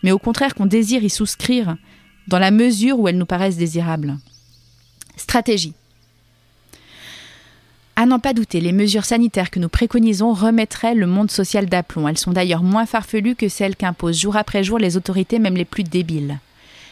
mais 0.03 0.13
au 0.13 0.19
contraire 0.19 0.55
qu'on 0.55 0.67
désire 0.67 1.05
y 1.05 1.11
souscrire, 1.11 1.77
dans 2.29 2.39
la 2.39 2.51
mesure 2.51 2.99
où 2.99 3.09
elles 3.09 3.19
nous 3.19 3.27
paraissent 3.27 3.57
désirables. 3.57 4.19
Stratégie. 5.17 5.75
À 7.95 8.07
n'en 8.07 8.19
pas 8.19 8.33
douter, 8.33 8.61
les 8.61 8.73
mesures 8.73 9.05
sanitaires 9.05 9.51
que 9.51 9.59
nous 9.59 9.69
préconisons 9.69 10.33
remettraient 10.33 10.95
le 10.95 11.07
monde 11.07 11.31
social 11.31 11.67
d'aplomb. 11.67 12.09
Elles 12.09 12.17
sont 12.17 12.33
d'ailleurs 12.33 12.63
moins 12.63 12.87
farfelues 12.87 13.37
que 13.37 13.49
celles 13.49 13.77
qu'imposent 13.77 14.19
jour 14.19 14.37
après 14.37 14.65
jour 14.65 14.79
les 14.79 14.97
autorités, 14.97 15.39
même 15.39 15.57
les 15.57 15.67
plus 15.67 15.85
débiles. 15.85 16.39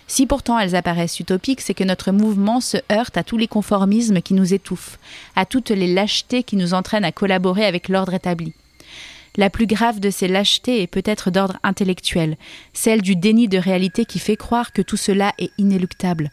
Si 0.06 0.26
pourtant 0.26 0.58
elles 0.58 0.76
apparaissent 0.76 1.18
utopiques, 1.18 1.62
c'est 1.62 1.72
que 1.72 1.84
notre 1.84 2.12
mouvement 2.12 2.60
se 2.60 2.76
heurte 2.92 3.16
à 3.16 3.22
tous 3.22 3.38
les 3.38 3.48
conformismes 3.48 4.20
qui 4.20 4.34
nous 4.34 4.52
étouffent, 4.52 4.98
à 5.36 5.46
toutes 5.46 5.70
les 5.70 5.92
lâchetés 5.92 6.42
qui 6.42 6.56
nous 6.56 6.74
entraînent 6.74 7.04
à 7.04 7.12
collaborer 7.12 7.64
avec 7.64 7.88
l'ordre 7.88 8.12
établi. 8.12 8.52
La 9.36 9.48
plus 9.48 9.66
grave 9.66 10.00
de 10.00 10.10
ces 10.10 10.28
lâchetés 10.28 10.82
est 10.82 10.88
peut-être 10.88 11.30
d'ordre 11.30 11.58
intellectuel, 11.62 12.36
celle 12.72 13.00
du 13.00 13.16
déni 13.16 13.48
de 13.48 13.58
réalité 13.58 14.04
qui 14.04 14.18
fait 14.18 14.36
croire 14.36 14.72
que 14.72 14.82
tout 14.82 14.96
cela 14.96 15.32
est 15.38 15.52
inéluctable, 15.56 16.30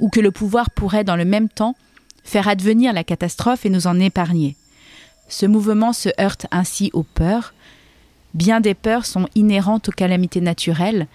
ou 0.00 0.08
que 0.08 0.20
le 0.20 0.30
pouvoir 0.30 0.70
pourrait 0.70 1.04
dans 1.04 1.16
le 1.16 1.26
même 1.26 1.50
temps 1.50 1.76
faire 2.28 2.46
advenir 2.46 2.92
la 2.92 3.04
catastrophe 3.04 3.64
et 3.64 3.70
nous 3.70 3.86
en 3.86 3.98
épargner. 3.98 4.54
Ce 5.28 5.46
mouvement 5.46 5.92
se 5.92 6.10
heurte 6.20 6.46
ainsi 6.50 6.90
aux 6.92 7.02
peurs. 7.02 7.54
Bien 8.34 8.60
des 8.60 8.74
peurs 8.74 9.06
sont 9.06 9.26
inhérentes 9.34 9.88
aux 9.88 9.92
calamités 9.92 10.42
naturelles. 10.42 11.06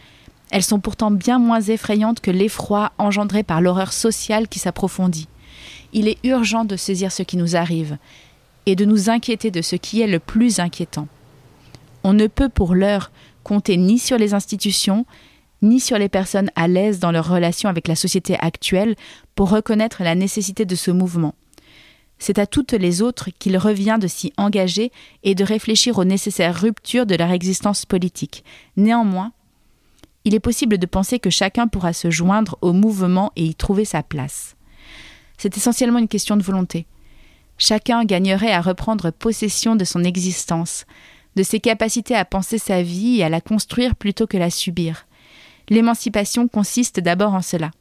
Elles 0.50 0.64
sont 0.64 0.80
pourtant 0.80 1.12
bien 1.12 1.38
moins 1.38 1.62
effrayantes 1.62 2.20
que 2.20 2.32
l'effroi 2.32 2.92
engendré 2.98 3.44
par 3.44 3.62
l'horreur 3.62 3.94
sociale 3.94 4.48
qui 4.48 4.60
s'approfondit. 4.60 5.28
Il 5.94 6.08
est 6.08 6.18
urgent 6.24 6.66
de 6.66 6.76
saisir 6.76 7.12
ce 7.12 7.22
qui 7.22 7.38
nous 7.38 7.56
arrive 7.56 7.98
et 8.66 8.76
de 8.76 8.86
nous 8.86 9.10
inquiéter 9.10 9.52
de 9.52 9.62
ce 9.62 9.76
qui 9.76 10.02
est 10.02 10.08
le 10.08 10.20
plus 10.20 10.60
inquiétant. 10.60 11.08
On 12.04 12.14
ne 12.14 12.28
peut 12.28 12.50
pour 12.50 12.74
l'heure 12.74 13.12
compter 13.44 13.78
ni 13.78 14.00
sur 14.00 14.18
les 14.18 14.34
institutions, 14.34 15.06
ni 15.64 15.80
sur 15.80 15.98
les 15.98 16.10
personnes 16.10 16.52
à 16.56 16.68
l'aise 16.68 17.00
dans 17.00 17.12
leur 17.12 17.28
relation 17.28 17.70
avec 17.70 17.88
la 17.88 17.96
société 17.96 18.38
actuelle 18.40 18.96
pour 19.34 19.50
reconnaître 19.50 20.04
la 20.04 20.14
nécessité 20.14 20.66
de 20.66 20.76
ce 20.76 20.92
mouvement. 20.92 21.34
C'est 22.20 22.38
à 22.38 22.46
toutes 22.46 22.74
les 22.74 23.02
autres 23.02 23.30
qu'il 23.40 23.58
revient 23.58 23.98
de 24.00 24.08
s'y 24.08 24.32
engager 24.38 24.92
et 25.24 25.36
de 25.36 25.44
réfléchir 25.44 25.98
aux 25.98 26.06
nécessaires 26.06 26.60
ruptures 26.60 27.06
de 27.06 27.16
leur 27.16 27.32
existence 27.32 27.86
politique. 27.86 28.44
Néanmoins, 28.78 29.32
il 30.26 30.36
est 30.36 30.40
possible 30.40 30.78
de 30.78 30.86
penser 30.86 31.20
que 31.20 31.30
chacun 31.30 31.68
pourra 31.68 31.92
se 31.92 32.10
joindre 32.10 32.58
au 32.62 32.72
mouvement 32.72 33.32
et 33.36 33.46
y 33.46 33.56
trouver 33.56 33.84
sa 33.84 34.04
place. 34.04 34.56
C'est 35.38 35.58
essentiellement 35.58 36.00
une 36.00 36.08
question 36.08 36.38
de 36.38 36.44
volonté. 36.44 36.86
Chacun 37.58 38.06
gagnerait 38.06 38.52
à 38.52 38.62
reprendre 38.62 39.12
possession 39.12 39.76
de 39.76 39.84
son 39.84 40.04
existence, 40.04 40.86
de 41.36 41.44
ses 41.44 41.60
capacités 41.60 42.16
à 42.16 42.26
penser 42.26 42.58
sa 42.58 42.82
vie 42.82 43.20
et 43.20 43.24
à 43.24 43.30
la 43.30 43.42
construire 43.42 43.96
plutôt 43.96 44.28
que 44.28 44.38
la 44.38 44.50
subir. 44.50 45.06
L'émancipation 45.70 46.48
consiste 46.48 47.00
d'abord 47.00 47.34
en 47.34 47.42
cela. 47.42 47.72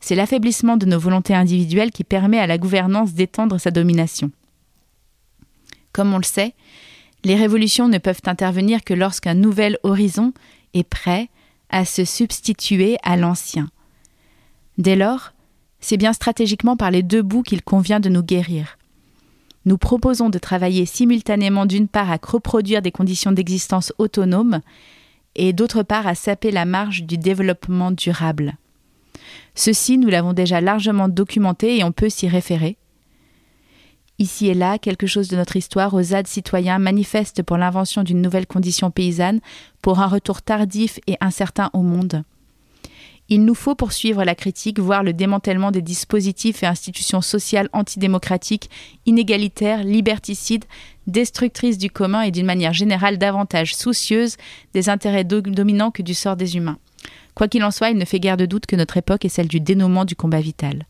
C'est 0.00 0.14
l'affaiblissement 0.14 0.76
de 0.76 0.86
nos 0.86 0.98
volontés 0.98 1.34
individuelles 1.34 1.90
qui 1.90 2.04
permet 2.04 2.38
à 2.38 2.46
la 2.46 2.58
gouvernance 2.58 3.14
d'étendre 3.14 3.58
sa 3.58 3.70
domination. 3.70 4.30
Comme 5.92 6.12
on 6.12 6.18
le 6.18 6.24
sait, 6.24 6.54
les 7.24 7.36
révolutions 7.36 7.88
ne 7.88 7.98
peuvent 7.98 8.20
intervenir 8.26 8.84
que 8.84 8.94
lorsqu'un 8.94 9.34
nouvel 9.34 9.78
horizon 9.82 10.34
est 10.74 10.88
prêt 10.88 11.28
à 11.70 11.84
se 11.84 12.04
substituer 12.04 12.98
à 13.02 13.16
l'ancien. 13.16 13.70
Dès 14.76 14.96
lors, 14.96 15.32
c'est 15.80 15.96
bien 15.96 16.12
stratégiquement 16.12 16.76
par 16.76 16.90
les 16.90 17.02
deux 17.02 17.22
bouts 17.22 17.42
qu'il 17.42 17.62
convient 17.62 18.00
de 18.00 18.08
nous 18.08 18.22
guérir. 18.22 18.76
Nous 19.64 19.78
proposons 19.78 20.28
de 20.28 20.38
travailler 20.38 20.84
simultanément 20.84 21.64
d'une 21.64 21.88
part 21.88 22.10
à 22.10 22.18
reproduire 22.22 22.82
des 22.82 22.90
conditions 22.92 23.32
d'existence 23.32 23.92
autonomes 23.98 24.60
et 25.36 25.52
d'autre 25.52 25.82
part 25.82 26.06
à 26.06 26.14
saper 26.14 26.50
la 26.50 26.64
marge 26.64 27.04
du 27.04 27.18
développement 27.18 27.90
durable. 27.90 28.56
Ceci, 29.54 29.98
nous 29.98 30.08
l'avons 30.08 30.32
déjà 30.32 30.60
largement 30.60 31.08
documenté 31.08 31.78
et 31.78 31.84
on 31.84 31.92
peut 31.92 32.08
s'y 32.08 32.28
référer. 32.28 32.76
Ici 34.18 34.48
et 34.48 34.54
là, 34.54 34.78
quelque 34.78 35.06
chose 35.06 35.28
de 35.28 35.36
notre 35.36 35.56
histoire 35.56 35.92
aux 35.94 36.02
ZAD 36.02 36.26
citoyens 36.26 36.78
manifeste 36.78 37.42
pour 37.42 37.56
l'invention 37.56 38.04
d'une 38.04 38.22
nouvelle 38.22 38.46
condition 38.46 38.90
paysanne, 38.90 39.40
pour 39.82 40.00
un 40.00 40.06
retour 40.06 40.42
tardif 40.42 41.00
et 41.06 41.16
incertain 41.20 41.70
au 41.72 41.82
monde. 41.82 42.22
Il 43.30 43.44
nous 43.44 43.54
faut 43.54 43.74
poursuivre 43.74 44.22
la 44.22 44.34
critique, 44.34 44.78
voire 44.78 45.02
le 45.02 45.14
démantèlement 45.14 45.70
des 45.70 45.80
dispositifs 45.80 46.62
et 46.62 46.66
institutions 46.66 47.22
sociales 47.22 47.70
antidémocratiques, 47.72 48.68
inégalitaires, 49.06 49.82
liberticides, 49.82 50.66
destructrices 51.06 51.78
du 51.78 51.90
commun 51.90 52.22
et 52.22 52.30
d'une 52.30 52.44
manière 52.44 52.74
générale 52.74 53.16
davantage 53.16 53.74
soucieuses 53.74 54.36
des 54.74 54.90
intérêts 54.90 55.24
dominants 55.24 55.90
que 55.90 56.02
du 56.02 56.12
sort 56.12 56.36
des 56.36 56.56
humains. 56.56 56.78
Quoi 57.34 57.48
qu'il 57.48 57.64
en 57.64 57.70
soit, 57.70 57.90
il 57.90 57.96
ne 57.96 58.04
fait 58.04 58.20
guère 58.20 58.36
de 58.36 58.46
doute 58.46 58.66
que 58.66 58.76
notre 58.76 58.98
époque 58.98 59.24
est 59.24 59.30
celle 59.30 59.48
du 59.48 59.60
dénouement 59.60 60.04
du 60.04 60.16
combat 60.16 60.40
vital. 60.40 60.86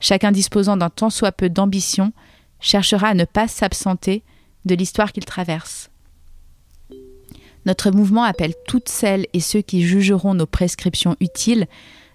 Chacun 0.00 0.32
disposant 0.32 0.76
d'un 0.76 0.90
tant 0.90 1.10
soit 1.10 1.32
peu 1.32 1.48
d'ambition 1.48 2.12
cherchera 2.60 3.08
à 3.08 3.14
ne 3.14 3.24
pas 3.24 3.48
s'absenter 3.48 4.22
de 4.64 4.74
l'histoire 4.74 5.12
qu'il 5.12 5.24
traverse. 5.24 5.90
Notre 7.68 7.90
mouvement 7.90 8.22
appelle 8.22 8.54
toutes 8.66 8.88
celles 8.88 9.26
et 9.34 9.40
ceux 9.40 9.60
qui 9.60 9.82
jugeront 9.82 10.32
nos 10.32 10.46
prescriptions 10.46 11.16
utiles 11.20 11.66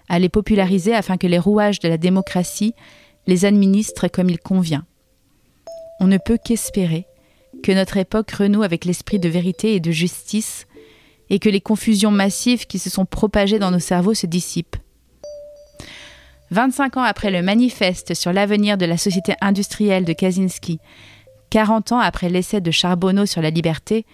à 0.08 0.18
les 0.18 0.28
populariser 0.28 0.92
afin 0.92 1.16
que 1.16 1.28
les 1.28 1.38
rouages 1.38 1.78
de 1.78 1.86
la 1.86 1.96
démocratie 1.96 2.74
les 3.28 3.44
administrent 3.44 4.10
comme 4.10 4.28
il 4.28 4.40
convient. 4.40 4.84
On 6.00 6.08
ne 6.08 6.18
peut 6.18 6.38
qu'espérer 6.44 7.06
que 7.62 7.70
notre 7.70 7.98
époque 7.98 8.32
renoue 8.32 8.64
avec 8.64 8.84
l'esprit 8.84 9.20
de 9.20 9.28
vérité 9.28 9.76
et 9.76 9.80
de 9.80 9.92
justice 9.92 10.66
et 11.30 11.38
que 11.38 11.48
les 11.48 11.60
confusions 11.60 12.10
massives 12.10 12.66
qui 12.66 12.80
se 12.80 12.90
sont 12.90 13.06
propagées 13.06 13.60
dans 13.60 13.70
nos 13.70 13.78
cerveaux 13.78 14.14
se 14.14 14.26
dissipent. 14.26 14.76
25 16.50 16.96
ans 16.96 17.04
après 17.04 17.30
le 17.30 17.42
manifeste 17.42 18.14
sur 18.14 18.32
l'avenir 18.32 18.76
de 18.76 18.86
la 18.86 18.98
société 18.98 19.34
industrielle 19.40 20.04
de 20.04 20.14
Kaczynski, 20.14 20.80
40 21.50 21.92
ans 21.92 22.00
après 22.00 22.28
l'essai 22.28 22.60
de 22.60 22.72
Charbonneau 22.72 23.24
sur 23.24 23.40
la 23.40 23.50
liberté, 23.50 24.04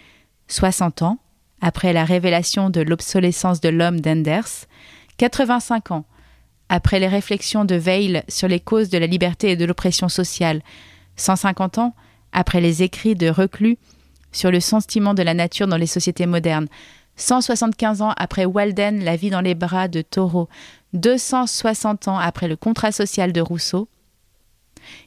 60 0.48 1.00
ans, 1.00 1.18
après 1.60 1.92
la 1.92 2.04
révélation 2.04 2.70
de 2.70 2.80
l'obsolescence 2.80 3.60
de 3.60 3.68
l'homme 3.68 4.00
d'Enders, 4.00 4.66
85 5.18 5.90
ans, 5.90 6.04
après 6.68 7.00
les 7.00 7.08
réflexions 7.08 7.64
de 7.64 7.76
Weil 7.76 8.24
sur 8.28 8.48
les 8.48 8.60
causes 8.60 8.90
de 8.90 8.98
la 8.98 9.06
liberté 9.06 9.50
et 9.50 9.56
de 9.56 9.64
l'oppression 9.64 10.08
sociale, 10.08 10.62
150 11.16 11.78
ans, 11.78 11.94
après 12.32 12.60
les 12.60 12.82
écrits 12.82 13.16
de 13.16 13.28
Reclus 13.28 13.76
sur 14.32 14.50
le 14.50 14.60
sentiment 14.60 15.14
de 15.14 15.22
la 15.22 15.34
nature 15.34 15.66
dans 15.66 15.76
les 15.76 15.86
sociétés 15.86 16.26
modernes, 16.26 16.68
175 17.16 18.02
ans 18.02 18.14
après 18.16 18.44
Walden, 18.44 19.04
La 19.04 19.16
vie 19.16 19.30
dans 19.30 19.40
les 19.40 19.54
bras 19.54 19.88
de 19.88 20.00
Taureau, 20.00 20.48
260 20.94 22.08
ans 22.08 22.18
après 22.18 22.48
le 22.48 22.56
contrat 22.56 22.92
social 22.92 23.32
de 23.32 23.40
Rousseau. 23.40 23.88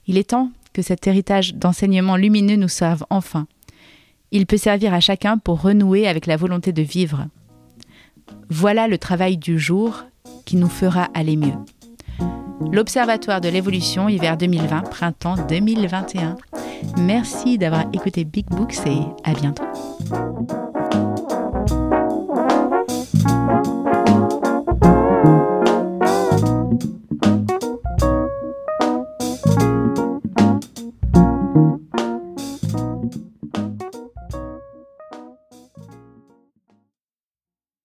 Il 0.05 0.17
est 0.17 0.29
temps 0.29 0.51
que 0.73 0.81
cet 0.81 1.07
héritage 1.07 1.55
d'enseignement 1.55 2.17
lumineux 2.17 2.55
nous 2.55 2.67
serve 2.67 3.05
enfin. 3.09 3.47
Il 4.35 4.47
peut 4.47 4.57
servir 4.57 4.95
à 4.95 4.99
chacun 4.99 5.37
pour 5.37 5.61
renouer 5.61 6.07
avec 6.07 6.25
la 6.25 6.37
volonté 6.37 6.73
de 6.73 6.81
vivre. 6.81 7.27
Voilà 8.49 8.87
le 8.87 8.97
travail 8.97 9.37
du 9.37 9.59
jour 9.59 10.05
qui 10.43 10.55
nous 10.55 10.69
fera 10.69 11.07
aller 11.13 11.37
mieux. 11.37 11.53
L'Observatoire 12.71 13.41
de 13.41 13.49
l'évolution 13.49 14.09
hiver 14.09 14.35
2020, 14.35 14.89
printemps 14.89 15.35
2021. 15.47 16.35
Merci 16.97 17.59
d'avoir 17.59 17.85
écouté 17.93 18.23
Big 18.23 18.47
Books 18.47 18.79
et 18.87 19.01
à 19.23 19.33
bientôt. 19.33 19.63